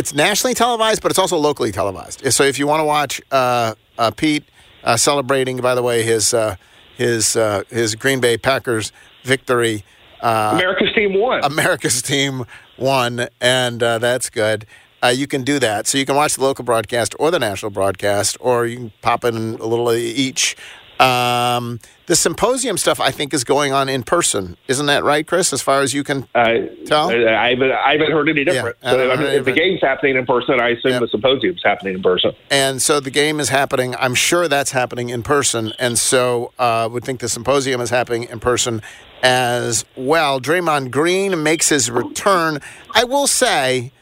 it's 0.00 0.14
nationally 0.14 0.54
televised, 0.54 1.02
but 1.02 1.10
it's 1.10 1.18
also 1.18 1.36
locally 1.36 1.70
televised. 1.70 2.32
So 2.32 2.42
if 2.42 2.58
you 2.58 2.66
want 2.66 2.80
to 2.80 2.84
watch 2.84 3.20
uh, 3.30 3.74
uh, 3.98 4.10
Pete 4.10 4.44
uh, 4.82 4.96
celebrating, 4.96 5.58
by 5.58 5.74
the 5.74 5.82
way, 5.82 6.02
his 6.02 6.32
uh, 6.32 6.56
his 6.96 7.36
uh, 7.36 7.64
his 7.68 7.94
Green 7.94 8.18
Bay 8.18 8.38
Packers 8.38 8.92
victory, 9.24 9.84
uh, 10.22 10.52
America's 10.54 10.92
team 10.94 11.12
won. 11.20 11.44
America's 11.44 12.00
team 12.00 12.46
won, 12.78 13.28
and 13.42 13.82
uh, 13.82 13.98
that's 13.98 14.30
good. 14.30 14.64
Uh, 15.02 15.08
you 15.08 15.26
can 15.26 15.42
do 15.42 15.58
that. 15.58 15.86
So 15.86 15.98
you 15.98 16.06
can 16.06 16.16
watch 16.16 16.34
the 16.34 16.42
local 16.42 16.64
broadcast 16.64 17.14
or 17.18 17.30
the 17.30 17.38
national 17.38 17.70
broadcast, 17.70 18.38
or 18.40 18.64
you 18.64 18.76
can 18.76 18.92
pop 19.02 19.24
in 19.24 19.34
a 19.36 19.66
little 19.66 19.90
of 19.90 19.98
each. 19.98 20.56
Um, 21.00 21.80
the 22.06 22.16
symposium 22.16 22.76
stuff, 22.76 23.00
I 23.00 23.10
think, 23.10 23.32
is 23.32 23.42
going 23.44 23.72
on 23.72 23.88
in 23.88 24.02
person. 24.02 24.56
Isn't 24.68 24.86
that 24.86 25.02
right, 25.04 25.26
Chris? 25.26 25.52
As 25.52 25.62
far 25.62 25.80
as 25.80 25.94
you 25.94 26.04
can 26.04 26.26
Uh, 26.34 26.54
tell? 26.84 27.08
I 27.10 27.50
haven't, 27.50 27.72
I 27.72 27.92
haven't 27.92 28.10
heard 28.12 28.28
any 28.28 28.44
different. 28.44 28.76
I 28.82 28.90
so, 28.90 29.10
I 29.10 29.16
mean, 29.16 29.26
if 29.28 29.44
the 29.44 29.52
game's 29.52 29.80
happening 29.80 30.16
in 30.16 30.26
person, 30.26 30.60
I 30.60 30.70
assume 30.70 30.92
Yep. 30.92 31.00
the 31.02 31.08
symposium's 31.08 31.62
happening 31.64 31.94
in 31.94 32.02
person. 32.02 32.32
And 32.50 32.82
so 32.82 33.00
the 33.00 33.10
game 33.10 33.40
is 33.40 33.48
happening. 33.48 33.94
I'm 33.98 34.14
sure 34.14 34.46
that's 34.48 34.72
happening 34.72 35.08
in 35.08 35.22
person. 35.22 35.72
And 35.78 35.98
so 35.98 36.52
uh, 36.58 36.88
would 36.92 37.04
think 37.04 37.20
the 37.20 37.28
symposium 37.28 37.80
is 37.80 37.90
happening 37.90 38.24
in 38.24 38.40
person 38.40 38.82
as 39.22 39.84
well. 39.96 40.40
Draymond 40.40 40.90
Green 40.90 41.42
makes 41.42 41.68
his 41.70 41.90
return. 41.90 42.60
I 42.94 43.04
will 43.04 43.26
say, 43.26 43.92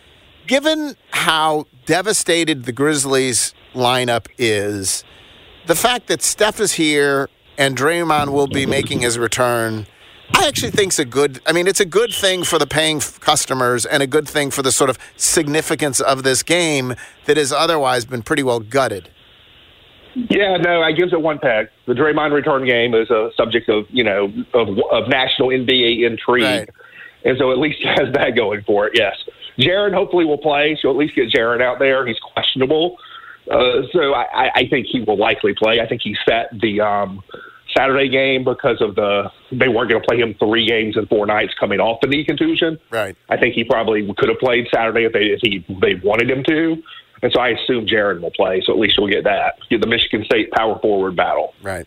given 0.47 0.97
how 1.11 1.67
devastated 1.87 2.64
the 2.64 2.73
Grizzlies 2.73 3.55
lineup 3.75 4.26
is, 4.38 5.05
the 5.69 5.77
fact 5.77 6.09
that 6.09 6.21
Steph 6.23 6.59
is 6.61 6.73
here 6.73 7.29
and 7.57 7.77
Draymond 7.77 8.33
will 8.33 8.49
be 8.49 8.67
making 8.67 9.01
his 9.01 9.19
return. 9.19 9.87
I 10.35 10.47
actually 10.47 10.73
think 10.73 10.89
it's 10.91 10.99
a 10.99 11.05
good. 11.05 11.41
I 11.47 11.53
mean, 11.53 11.67
it's 11.67 11.81
a 11.81 11.87
good 11.87 12.13
thing 12.13 12.43
for 12.45 12.59
the 12.59 12.67
paying 12.67 13.01
customers 13.01 13.87
and 13.87 14.03
a 14.03 14.07
good 14.07 14.29
thing 14.29 14.51
for 14.51 14.63
the 14.63 14.71
sort 14.73 14.91
of 14.91 14.99
significance 15.17 16.01
of 16.01 16.23
this 16.23 16.43
game 16.43 16.95
that 17.27 17.37
has 17.37 17.53
otherwise 17.53 18.05
been 18.05 18.23
pretty 18.23 18.43
well 18.43 18.61
gutted. 18.61 19.09
Yeah, 20.15 20.57
no, 20.57 20.83
I 20.83 20.93
gives 20.93 21.13
it 21.13 21.21
one 21.21 21.39
peg. 21.39 21.69
The 21.87 21.95
Draymond 21.95 22.33
return 22.33 22.67
game 22.67 22.95
is 22.95 23.09
a 23.11 23.31
subject 23.37 23.69
of 23.69 23.87
you 23.91 24.05
know 24.05 24.25
of, 24.53 24.69
of 24.91 25.09
national 25.09 25.49
NBA 25.49 26.05
intrigue, 26.07 26.43
Right. 26.45 26.69
and 27.25 27.39
so 27.39 27.53
at 27.53 27.59
least 27.59 27.79
it 27.83 27.99
has 27.99 28.13
that 28.15 28.35
going 28.37 28.63
for 28.67 28.87
it. 28.87 28.93
Yes, 28.97 29.17
Jaren 29.59 29.95
hopefully 29.95 30.25
will 30.25 30.39
play. 30.39 30.77
So 30.83 30.91
at 30.91 30.97
least 30.97 31.15
get 31.15 31.31
Jaren 31.31 31.63
out 31.63 31.79
there. 31.79 32.07
He's 32.07 32.19
questionable, 32.19 32.99
uh, 33.50 33.83
so 33.93 34.14
I, 34.14 34.50
I- 34.55 34.69
think 34.69 34.87
he 34.87 35.00
will 35.00 35.17
likely 35.19 35.55
play. 35.55 35.81
I 35.81 35.87
think 35.87 36.02
he 36.02 36.17
set 36.28 36.49
the 36.52 36.81
um, 36.81 37.23
Saturday 37.76 38.09
game 38.09 38.45
because 38.45 38.81
of 38.81 38.95
the 38.95 39.31
they 39.50 39.69
weren't 39.69 39.90
going 39.90 40.02
to 40.02 40.07
play 40.07 40.19
him 40.19 40.35
three 40.35 40.67
games 40.67 40.97
in 40.97 41.07
four 41.07 41.26
nights 41.26 41.55
coming 41.59 41.81
off 41.81 42.00
the 42.02 42.09
knee 42.09 42.25
contusion. 42.25 42.78
Right. 42.90 43.17
I 43.28 43.37
think 43.37 43.55
he 43.55 43.64
probably 43.64 44.07
could 44.17 44.28
have 44.28 44.38
played 44.38 44.67
Saturday 44.73 45.05
if 45.05 45.12
they 45.12 45.26
if 45.26 45.40
he 45.43 45.64
they 45.81 45.95
wanted 45.97 46.31
him 46.31 46.45
to. 46.45 46.83
And 47.23 47.33
so 47.33 47.40
I 47.40 47.49
assume 47.49 47.87
Jaren 47.87 48.21
will 48.21 48.31
play, 48.31 48.62
so 48.64 48.73
at 48.73 48.78
least 48.78 48.97
we'll 48.99 49.11
get 49.11 49.25
that. 49.25 49.55
Get 49.71 49.81
the 49.81 49.88
Michigan 49.88 50.25
State 50.25 50.52
power 50.52 50.78
forward 50.78 51.17
battle. 51.17 51.52
Right. 51.62 51.87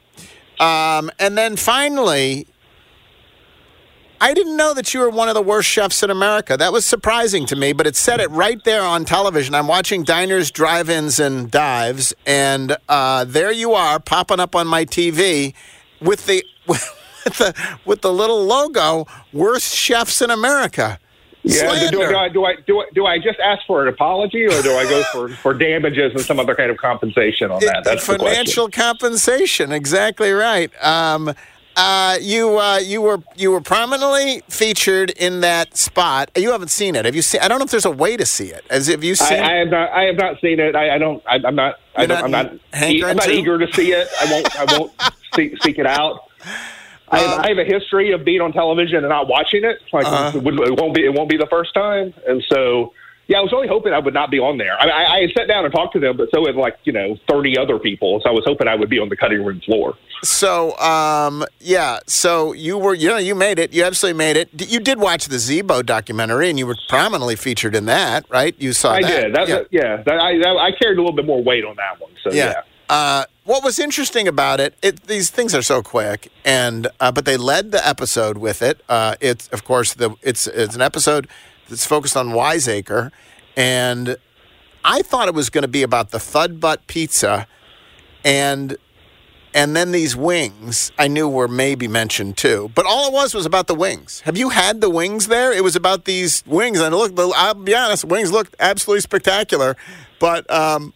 Um, 0.60 1.10
and 1.20 1.38
then 1.38 1.56
finally, 1.56 2.48
I 4.22 4.36
didn't 4.36 4.56
know 4.56 4.75
that 4.75 4.94
you 4.94 5.00
were 5.00 5.10
one 5.10 5.30
of 5.30 5.34
the 5.34 5.42
worst 5.42 5.68
chefs 5.68 6.04
in 6.04 6.12
America. 6.12 6.56
That 6.56 6.72
was 6.72 6.86
surprising 6.86 7.48
to 7.48 7.56
me, 7.56 7.74
but 7.74 7.88
it 7.88 7.96
said 7.96 8.20
it 8.20 8.30
right 8.30 8.63
there 8.63 8.84
on 8.84 9.04
television. 9.04 9.56
I'm 9.56 9.68
watching 9.68 10.04
diners, 10.04 10.51
drive-ins, 10.51 11.20
and 11.20 11.50
dives, 11.50 12.13
and 12.28 12.78
uh, 12.88 13.25
there 13.25 13.51
you 13.51 13.74
are, 13.74 14.00
popping 14.00 14.40
up 14.40 14.56
on 14.56 14.68
my 14.68 14.86
TV 14.86 15.56
with 16.00 16.28
the 16.28 16.46
with 16.68 16.84
the 17.25 17.78
with 17.84 18.01
the 18.01 18.13
little 18.13 18.46
logo, 18.46 19.08
worst 19.34 19.75
chefs 19.75 20.22
in 20.22 20.30
America. 20.30 21.00
Yeah, 21.44 21.90
do, 21.90 21.98
do, 21.98 22.04
I, 22.04 22.30
do 22.30 22.46
I 22.46 22.56
do 22.68 22.80
I 22.80 22.86
do 22.94 23.06
I 23.08 23.18
just 23.18 23.40
ask 23.40 23.66
for 23.66 23.82
an 23.82 23.88
apology, 23.88 24.46
or 24.46 24.62
do 24.62 24.75
I 24.75 24.84
go 24.84 25.01
for, 25.12 25.30
for 25.30 25.54
damages 25.56 26.12
and 26.13 26.22
some 26.22 26.40
other 26.40 26.54
kind 26.54 26.70
of 26.70 26.78
compensation 26.78 27.50
on 27.50 27.60
that? 27.62 27.82
That's 27.84 28.06
financial 28.06 28.70
compensation. 28.70 29.72
Exactly 29.72 30.32
right. 30.32 30.72
Um, 30.86 31.34
uh, 31.78 32.18
you 32.22 32.58
uh, 32.60 32.78
you 32.78 33.01
were 33.01 33.20
you 33.36 33.51
were 33.51 33.62
prominently 33.62 34.42
featured 34.50 35.10
in 35.12 35.42
that 35.42 35.78
spot. 35.78 36.30
You 36.36 36.51
haven't 36.51 36.68
seen 36.70 36.96
it. 36.96 37.06
Have 37.06 37.16
you 37.16 37.22
seen? 37.22 37.42
I 37.42 37.48
don't 37.48 37.60
know 37.60 37.66
if 37.66 37.72
there's 37.72 37.86
a 37.86 37.92
way 37.92 38.18
to 38.18 38.25
see 38.25 38.48
it. 38.48 38.66
As 38.70 38.88
have 38.88 39.04
you 39.04 39.12
I, 39.13 39.16
seen? 39.16 39.40
I 39.40 39.54
have 39.58 39.68
not. 39.70 39.90
I 39.92 40.04
have 40.04 40.16
not 40.18 40.42
seen 40.42 40.60
it. 40.60 40.75
I, 40.75 40.96
I 40.96 40.98
don't. 40.98 41.24
I, 41.28 41.40
I'm 41.46 41.56
not. 41.56 41.80
I 41.96 42.06
don't, 42.06 42.16
not 42.18 42.24
I'm 42.25 42.32
not. 42.32 42.60
hankering 42.74 43.04
I'm 43.12 43.16
not 43.18 43.25
to? 43.25 43.32
eager 43.34 43.58
to 43.58 43.74
see 43.74 43.92
it. 43.94 44.08
I 44.22 44.32
won't. 44.32 44.60
I 44.60 44.78
won't 44.78 44.92
seek, 45.36 45.63
seek 45.63 45.80
it 45.80 45.86
out. 45.88 46.20
I 47.10 47.20
Uh, 47.20 47.30
have, 47.30 47.40
I 47.46 47.48
have 47.50 47.58
a 47.58 47.66
history 47.66 48.12
of 48.12 48.24
being 48.25 48.42
on 48.42 48.54
television 48.54 48.98
and 48.98 49.10
not 49.10 49.28
watching 49.28 49.63
it. 49.63 49.80
Like 49.94 50.06
Uh-huh. 50.06 50.38
it 50.40 50.80
won't 50.80 50.94
be. 50.96 51.06
It 51.06 51.13
won't 51.13 51.30
be 51.30 51.38
the 51.38 51.48
first 51.50 51.74
time. 51.74 52.13
And 52.28 52.44
so, 52.50 52.94
yeah, 53.32 53.38
I 53.38 53.42
was 53.42 53.54
really 53.54 53.70
hoping 53.70 53.94
I 53.94 54.00
would 54.00 54.14
not 54.14 54.30
be 54.30 54.40
on 54.40 54.58
there. 54.58 54.78
I, 54.78 54.90
I, 54.90 55.14
I 55.16 55.22
had 55.22 55.32
sat 55.32 55.48
down 55.48 55.64
and 55.64 55.74
talked 55.74 55.94
to 55.94 56.02
them, 56.02 56.18
but 56.18 56.30
so 56.32 56.46
had 56.46 56.56
like 56.56 56.78
you 56.84 56.92
know 56.92 57.16
30 57.30 57.58
other 57.58 57.80
people. 57.80 58.20
So 58.22 58.30
I 58.30 58.34
was 58.34 58.44
hoping 58.46 58.68
I 58.68 58.76
would 58.76 58.90
be 58.90 59.00
on 59.00 59.08
the 59.08 59.16
cutting 59.16 59.42
room 59.42 59.62
floor. 59.62 59.98
So, 60.22 60.78
um, 60.80 61.46
yeah. 61.62 62.00
So 62.08 62.52
you 62.52 62.78
were, 62.78 62.94
you 62.94 63.08
know, 63.08 63.18
you 63.18 63.34
made 63.34 63.58
it. 63.58 63.72
You 63.72 63.86
absolutely 63.86 64.18
made 64.18 64.36
it. 64.36 64.70
You 64.70 64.82
did 64.82 65.00
watch 65.00 65.28
the 65.28 65.38
Zebo 65.38 65.86
documentary, 65.86 66.50
and 66.50 66.60
you 66.60 66.68
were 66.68 66.76
prominently 66.90 67.38
featured 67.38 67.74
in 67.74 67.86
that, 67.86 68.26
right? 68.30 68.54
You 68.60 68.74
saw 68.74 68.96
I 68.96 69.02
that. 69.02 69.08
did. 69.08 69.36
That, 69.36 69.48
yeah. 69.48 69.56
that- 69.56 69.68
yeah. 69.72 70.04
That, 70.04 70.20
I, 70.20 70.38
that, 70.40 70.58
I 70.58 70.72
carried 70.78 70.98
a 70.98 71.02
little 71.02 71.16
bit 71.16 71.26
more 71.26 71.42
weight 71.42 71.64
on 71.64 71.78
that 71.78 72.02
one. 72.02 72.12
So 72.22 72.34
yeah. 72.34 72.52
yeah. 72.52 72.62
Uh, 72.90 73.24
what 73.46 73.64
was 73.64 73.80
interesting 73.80 74.28
about 74.28 74.60
it, 74.60 74.76
it? 74.82 75.04
These 75.08 75.30
things 75.30 75.56
are 75.56 75.62
so 75.62 75.82
quick, 75.82 76.30
and 76.44 76.88
uh, 77.00 77.14
but 77.14 77.24
they 77.24 77.38
led 77.38 77.72
the 77.72 77.88
episode 77.88 78.38
with 78.38 78.62
it. 78.62 78.82
Uh, 78.90 79.16
it's 79.22 79.48
of 79.48 79.64
course 79.64 79.94
the 79.94 80.16
it's 80.22 80.46
it's 80.48 80.76
an 80.76 80.82
episode 80.82 81.30
that's 81.70 81.86
focused 81.86 82.18
on 82.18 82.34
Wiseacre, 82.34 83.12
and 83.56 84.18
I 84.84 85.01
thought 85.01 85.27
it 85.27 85.34
was 85.34 85.50
going 85.50 85.63
to 85.63 85.68
be 85.68 85.84
about 85.84 86.12
the 86.12 86.20
Thud 86.20 86.60
Butt 86.60 86.86
Pizza, 86.88 87.48
and 88.24 88.77
and 89.53 89.75
then 89.75 89.91
these 89.91 90.15
wings 90.15 90.91
I 90.98 91.08
knew 91.08 91.27
were 91.27 91.48
maybe 91.48 91.88
mentioned 91.88 92.38
too. 92.38 92.72
But 92.74 92.86
all 92.86 93.08
it 93.08 93.13
was 93.13 93.34
was 93.34 93.46
about 93.46 93.68
the 93.68 93.75
wings. 93.75 94.22
Have 94.22 94.38
you 94.38 94.50
had 94.50 94.82
the 94.82 94.89
wings 94.89 95.27
there? 95.27 95.51
It 95.51 95.63
was 95.63 95.75
about 95.75 96.06
these 96.06 96.44
wings, 96.46 96.80
and 96.80 96.96
look, 96.96 97.13
I'll 97.18 97.53
be 97.53 97.75
honest, 97.75 98.06
wings 98.06 98.32
looked 98.32 98.56
absolutely 98.60 99.01
spectacular, 99.01 99.75
but 100.20 100.50
um, 100.50 100.94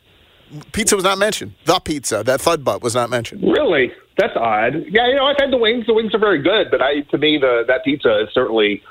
pizza 0.72 0.95
was 0.95 1.03
not 1.03 1.17
mentioned. 1.17 1.53
The 1.65 1.79
pizza, 1.79 2.24
that 2.24 2.41
Thud 2.41 2.63
Butt, 2.63 2.81
was 2.81 2.95
not 2.95 3.10
mentioned. 3.10 3.43
Really? 3.43 3.91
That's 4.17 4.36
odd. 4.38 4.86
Yeah, 4.88 5.07
you 5.10 5.15
know, 5.15 5.25
I've 5.25 5.38
had 5.38 5.51
the 5.51 5.57
wings. 5.57 5.86
The 5.88 5.93
wings 5.93 6.13
are 6.15 6.19
very 6.19 6.41
good, 6.41 6.72
but 6.72 6.81
I, 6.81 7.01
to 7.12 7.17
me, 7.17 7.38
the 7.38 7.65
that 7.67 7.84
pizza 7.84 8.22
is 8.22 8.29
certainly 8.34 8.81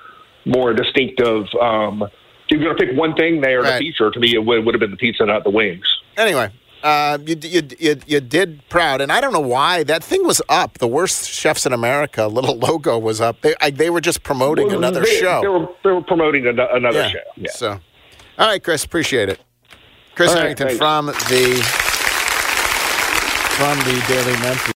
more 0.45 0.73
distinctive. 0.73 1.47
Um, 1.61 2.03
if 2.03 2.11
you're 2.51 2.61
going 2.61 2.77
to 2.77 2.87
pick 2.87 2.97
one 2.97 3.15
thing 3.15 3.41
there 3.41 3.63
Right. 3.63 3.73
to 3.73 3.79
feature, 3.79 4.11
to 4.11 4.21
me, 4.21 4.35
it 4.35 4.45
would, 4.45 4.65
would 4.65 4.75
have 4.75 4.81
been 4.81 4.91
the 4.91 4.97
pizza, 4.97 5.25
not 5.25 5.45
the 5.45 5.51
wings. 5.51 5.87
Anyway. 6.17 6.51
Uh, 6.83 7.17
you, 7.25 7.35
you, 7.41 7.63
you, 7.79 7.97
you 8.07 8.21
did 8.21 8.61
proud, 8.69 9.01
and 9.01 9.11
I 9.11 9.19
don't 9.23 9.33
know 9.33 9.41
why 9.41 9.85
that 9.85 10.05
thing 10.05 10.23
was 10.27 10.43
up. 10.51 10.77
The 10.77 10.87
worst 10.87 11.31
chefs 11.31 11.65
in 11.65 11.73
America 11.73 12.27
little 12.39 12.59
logo 12.59 12.99
was 12.99 13.23
up. 13.23 13.41
They 13.41 13.55
I, 13.63 13.71
they 13.71 13.89
were 13.89 14.03
just 14.03 14.23
promoting 14.23 14.67
Well, 14.67 14.77
another 14.77 15.01
they, 15.01 15.19
show. 15.19 15.41
They 15.41 15.49
were, 15.49 15.67
they 15.83 15.91
were 15.93 16.03
promoting 16.03 16.47
an, 16.47 16.61
another 16.61 17.09
show. 17.09 17.19
Yeah. 17.37 17.51
So, 17.53 17.81
all 18.39 18.47
right, 18.47 18.63
Chris, 18.63 18.85
appreciate 18.85 19.31
it. 19.31 19.41
Chris 20.15 20.35
right, 20.35 20.41
Herrington 20.43 20.77
from 20.77 21.07
the 21.07 21.63
from 23.57 23.79
the 23.79 24.05
Daily 24.07 24.33
Memphian. 24.43 24.73